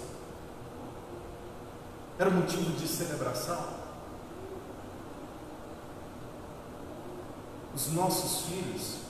[2.19, 3.87] Era motivo de celebração?
[7.73, 9.06] Os nossos filhos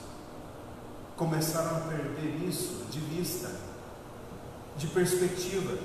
[1.17, 3.49] começaram a perder isso de vista,
[4.77, 5.75] de perspectiva.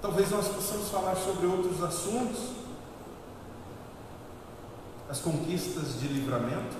[0.00, 2.54] Talvez nós possamos falar sobre outros assuntos,
[5.10, 6.74] as conquistas de livramento,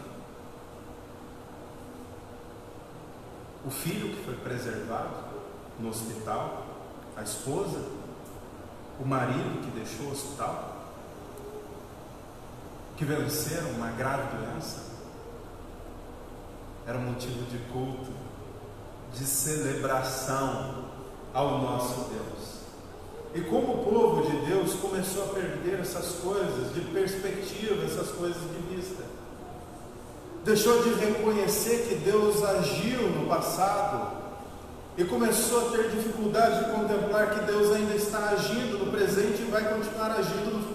[3.64, 5.32] o filho que foi preservado
[5.78, 6.66] no hospital,
[7.14, 7.78] a esposa,
[8.98, 10.78] o marido que deixou o hospital,
[12.96, 14.91] que venceram uma grave doença
[16.87, 18.11] era motivo de culto,
[19.14, 20.85] de celebração
[21.33, 22.53] ao nosso Deus.
[23.35, 28.43] E como o povo de Deus começou a perder essas coisas de perspectiva, essas coisas
[28.43, 29.03] de vista,
[30.45, 34.22] deixou de reconhecer que Deus agiu no passado
[34.99, 39.51] e começou a ter dificuldade de contemplar que Deus ainda está agindo no presente e
[39.51, 40.71] vai continuar agindo no futuro.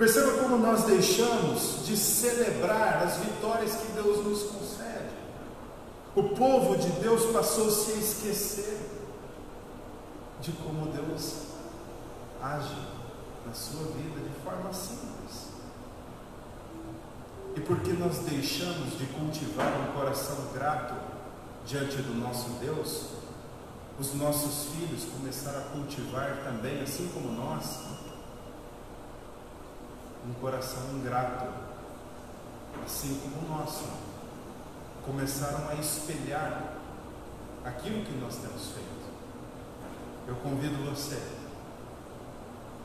[0.00, 5.10] Perceba como nós deixamos de celebrar as vitórias que Deus nos concede.
[6.16, 8.80] O povo de Deus passou-se a esquecer
[10.40, 11.48] de como Deus
[12.42, 12.78] age
[13.46, 15.48] na sua vida de forma simples.
[17.54, 20.94] E porque nós deixamos de cultivar um coração grato
[21.66, 23.04] diante do nosso Deus,
[23.98, 27.89] os nossos filhos começaram a cultivar também, assim como nós,
[30.28, 31.46] um coração ingrato,
[32.84, 33.84] assim como o nosso.
[35.04, 36.74] Começaram a espelhar
[37.64, 39.00] aquilo que nós temos feito.
[40.28, 41.20] Eu convido você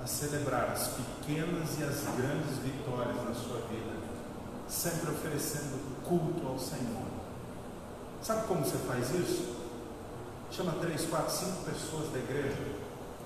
[0.02, 3.96] a celebrar as pequenas e as grandes vitórias na sua vida,
[4.68, 7.06] sempre oferecendo culto ao Senhor.
[8.22, 9.56] Sabe como você faz isso?
[10.52, 12.58] Chama três, quatro, cinco pessoas da igreja,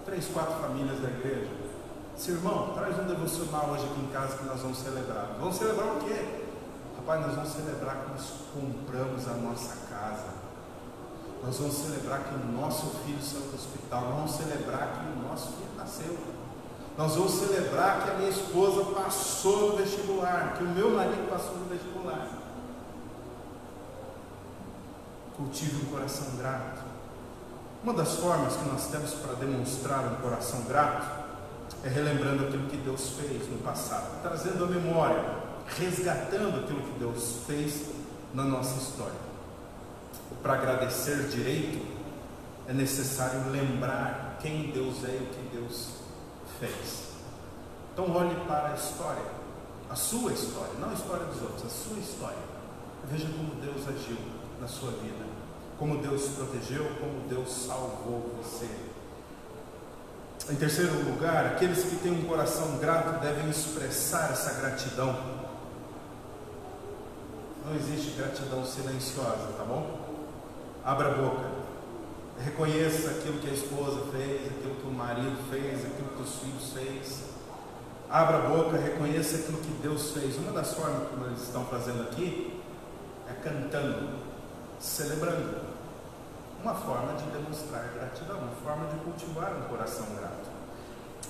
[0.04, 1.69] três, quatro famílias da igreja
[2.20, 5.38] seu irmão, traz um devocional hoje aqui em casa que nós vamos celebrar.
[5.40, 6.44] Vamos celebrar o quê?
[6.98, 10.28] Rapaz, nós vamos celebrar que nós compramos a nossa casa.
[11.42, 14.02] Nós vamos celebrar que o nosso filho saiu do hospital.
[14.02, 16.18] Nós vamos celebrar que o nosso filho nasceu.
[16.98, 21.56] Nós vamos celebrar que a minha esposa passou no vestibular, que o meu marido passou
[21.56, 22.28] no vestibular.
[25.38, 26.82] Cultive um coração grato.
[27.82, 31.19] Uma das formas que nós temos para demonstrar um coração grato
[31.84, 35.24] é relembrando aquilo que Deus fez no passado, trazendo a memória,
[35.78, 37.90] resgatando aquilo que Deus fez
[38.34, 39.30] na nossa história.
[40.42, 41.86] Para agradecer direito,
[42.68, 45.90] é necessário lembrar quem Deus é e o que Deus
[46.60, 47.10] fez.
[47.94, 49.24] Então olhe para a história,
[49.90, 52.38] a sua história, não a história dos outros, a sua história.
[53.10, 54.18] Veja como Deus agiu
[54.60, 55.26] na sua vida,
[55.78, 58.89] como Deus protegeu, como Deus salvou você.
[60.50, 65.16] Em terceiro lugar, aqueles que têm um coração grato devem expressar essa gratidão.
[67.64, 70.00] Não existe gratidão silenciosa, tá bom?
[70.84, 71.52] Abra a boca.
[72.44, 76.74] Reconheça aquilo que a esposa fez, aquilo que o marido fez, aquilo que os filhos
[76.74, 77.24] fez.
[78.10, 80.36] Abra a boca, reconheça aquilo que Deus fez.
[80.38, 82.60] Uma das formas como eles estão fazendo aqui
[83.30, 84.18] é cantando,
[84.80, 85.79] celebrando.
[86.62, 90.50] Uma forma de demonstrar gratidão, uma forma de cultivar um coração grato.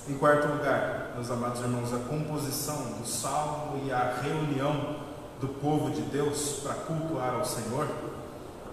[0.08, 4.96] Em quarto lugar, meus amados irmãos, a composição do salmo e a reunião
[5.40, 7.88] do povo de Deus para cultuar ao Senhor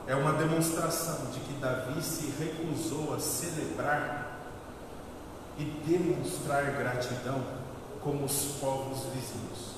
[0.07, 4.39] é uma demonstração de que Davi se recusou a celebrar
[5.59, 7.43] e demonstrar gratidão
[8.03, 9.77] como os povos vizinhos.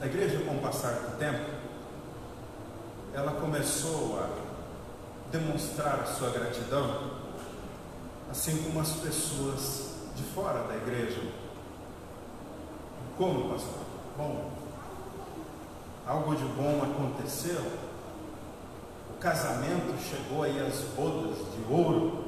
[0.00, 1.50] A igreja, com o passar do tempo,
[3.12, 4.49] ela começou a
[5.30, 7.10] demonstrar a sua gratidão,
[8.30, 11.22] assim como as pessoas de fora da igreja.
[13.16, 13.80] Como, pastor?
[14.16, 14.50] Bom,
[16.06, 17.64] algo de bom aconteceu,
[19.20, 22.24] casamento chegou aí as bodas de ouro,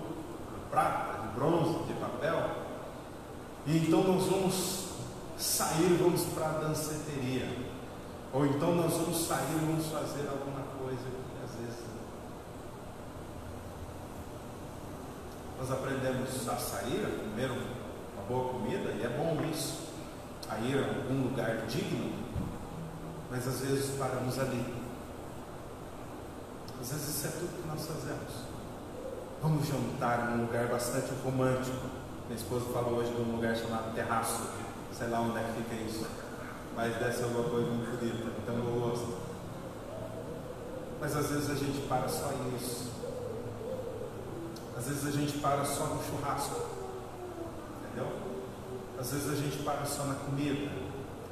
[0.55, 2.51] de prata, de bronze, de papel.
[3.67, 4.89] E então nós vamos
[5.39, 7.49] sair, vamos para a danceteria.
[8.33, 11.85] Ou então nós vamos sair, vamos fazer alguma coisa que às vezes
[15.63, 19.91] nós aprendemos a sair, a comer uma boa comida, e é bom isso,
[20.49, 22.13] a ir a algum lugar digno,
[23.31, 24.83] mas às vezes paramos ali
[26.83, 28.33] às vezes isso é tudo que nós fazemos.
[29.41, 31.87] Vamos jantar num lugar bastante romântico.
[32.27, 34.49] Minha esposa falou hoje de um lugar chamado Terraço.
[34.93, 36.05] Sei lá onde é que fica isso.
[36.75, 38.33] Mas deve ser alguma coisa muito bonita.
[38.43, 39.17] Então eu gosto.
[41.01, 42.92] Mas às vezes a gente para só nisso.
[44.83, 46.61] Às vezes a gente para só no churrasco.
[47.85, 48.13] Entendeu?
[48.99, 50.73] Às vezes a gente para só na comida.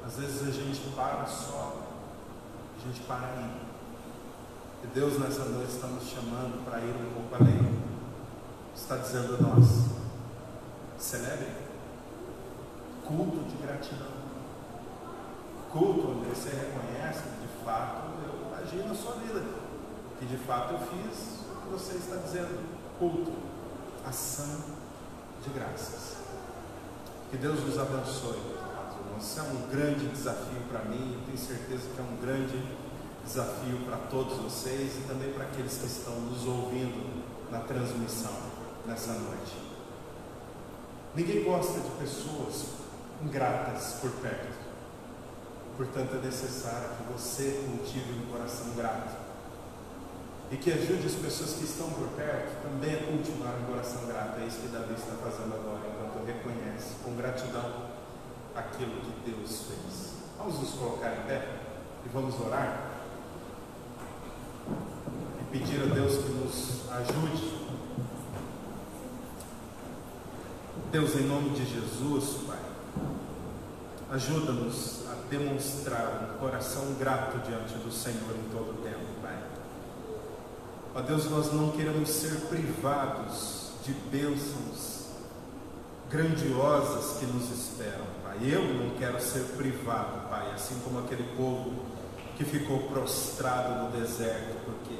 [0.07, 1.81] Às vezes a gente para só.
[2.77, 3.61] A gente para aí.
[4.85, 7.77] E Deus nessa noite está nos chamando para ir um pouco além.
[8.73, 9.85] Está dizendo a nós:
[10.97, 11.51] celebre
[13.05, 14.21] culto de gratidão.
[15.73, 19.43] Culto onde você reconhece que de fato eu agi na sua vida,
[20.19, 22.80] que de fato eu fiz o que você está dizendo.
[23.01, 23.31] Culto,
[24.07, 24.59] ação
[25.43, 26.17] de graças.
[27.31, 28.37] Que Deus nos abençoe.
[29.19, 32.63] Isso é um grande desafio para mim, eu tenho certeza que é um grande
[33.25, 38.35] desafio para todos vocês e também para aqueles que estão nos ouvindo na transmissão
[38.85, 39.57] nessa noite.
[41.15, 42.67] Ninguém gosta de pessoas
[43.23, 44.53] ingratas por perto.
[45.75, 49.30] Portanto, é necessário que você cultive um coração grato.
[50.51, 54.41] E que ajude as pessoas que estão por perto também a cultivar um coração grato.
[54.41, 57.89] É isso que Davi está fazendo agora, enquanto reconhece com gratidão
[58.53, 60.11] aquilo que Deus fez.
[60.37, 61.47] Vamos nos colocar em pé
[62.05, 62.91] e vamos orar
[65.51, 67.61] pedir a Deus que nos ajude.
[70.91, 72.59] Deus, em nome de Jesus, Pai,
[74.11, 79.00] ajuda-nos a demonstrar um coração grato diante do Senhor em todo o tempo.
[80.93, 85.05] Ó Deus, nós não queremos ser privados de bênçãos
[86.09, 88.39] grandiosas que nos esperam, Pai.
[88.41, 91.85] Eu não quero ser privado, Pai, assim como aquele povo
[92.35, 94.99] que ficou prostrado no deserto, porque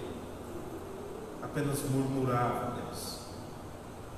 [1.44, 3.18] apenas murmurava, Deus.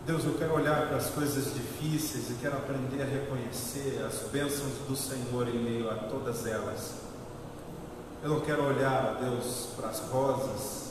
[0.05, 4.73] Deus, eu quero olhar para as coisas difíceis e quero aprender a reconhecer as bênçãos
[4.87, 6.93] do Senhor em meio a todas elas.
[8.21, 10.82] Eu não quero olhar, Deus, para as rosas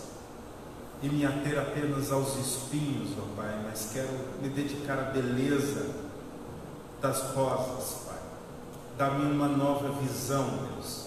[1.03, 4.09] e me ater apenas aos espinhos, ó Pai, mas quero
[4.41, 5.87] me dedicar à beleza
[7.01, 8.19] das rosas, Pai.
[8.97, 11.07] Dá-me uma nova visão, Deus.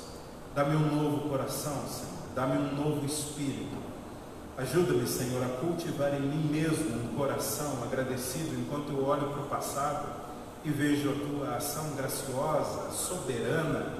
[0.53, 2.13] Dá-me um novo coração, Senhor.
[2.35, 3.77] Dá-me um novo espírito.
[4.57, 9.47] Ajuda-me, Senhor, a cultivar em mim mesmo um coração agradecido enquanto eu olho para o
[9.47, 10.07] passado
[10.63, 13.93] e vejo a tua ação graciosa, soberana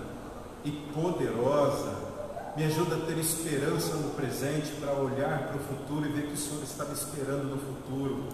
[0.64, 2.15] e poderosa.
[2.56, 6.36] Me ajuda a ter esperança no presente para olhar para o futuro e ver que
[6.36, 8.30] o Senhor está me esperando no futuro,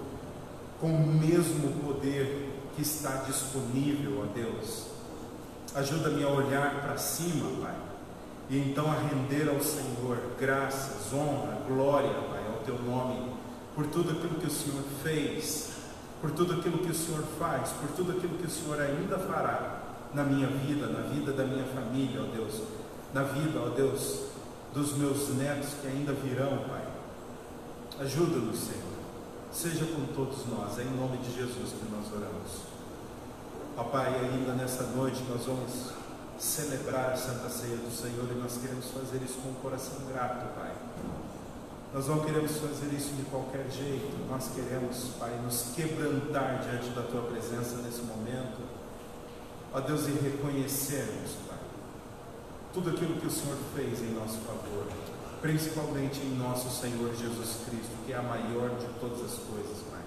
[0.79, 4.85] com o mesmo poder que está disponível a Deus.
[5.73, 7.75] Ajuda-me a olhar para cima, Pai,
[8.47, 13.33] e então a render ao Senhor graças, honra, glória, Pai, ao Teu nome,
[13.73, 15.71] por tudo aquilo que o Senhor fez,
[16.21, 19.81] por tudo aquilo que o Senhor faz, por tudo aquilo que o Senhor ainda fará
[20.13, 22.61] na minha vida, na vida da minha família, ó Deus,
[23.13, 24.25] na vida, ó Deus,
[24.73, 26.85] dos meus netos que ainda virão, Pai.
[27.99, 28.91] Ajuda-nos, Senhor.
[29.51, 32.71] Seja com todos nós, é em nome de Jesus que nós oramos.
[33.91, 35.91] Pai, ainda nessa noite nós vamos
[36.39, 40.55] celebrar a Santa Ceia do Senhor e nós queremos fazer isso com um coração grato,
[40.55, 40.71] Pai.
[41.93, 47.01] Nós não queremos fazer isso de qualquer jeito, nós queremos, Pai, nos quebrantar diante da
[47.01, 48.61] Tua presença nesse momento,
[49.73, 51.50] ó Deus, e reconhecermos, Pai,
[52.73, 54.87] tudo aquilo que o Senhor fez em nosso favor,
[55.41, 60.01] principalmente em nosso Senhor Jesus Cristo, que é a maior de todas as coisas, Pai.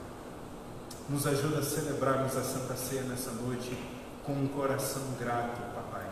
[1.08, 3.76] Nos ajuda a celebrarmos a Santa Ceia nessa noite
[4.24, 6.08] com um coração grato, Papai.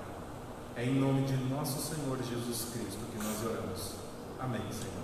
[0.77, 3.93] É em nome de nosso Senhor Jesus Cristo que nós oramos.
[4.39, 5.02] Amém, Senhor.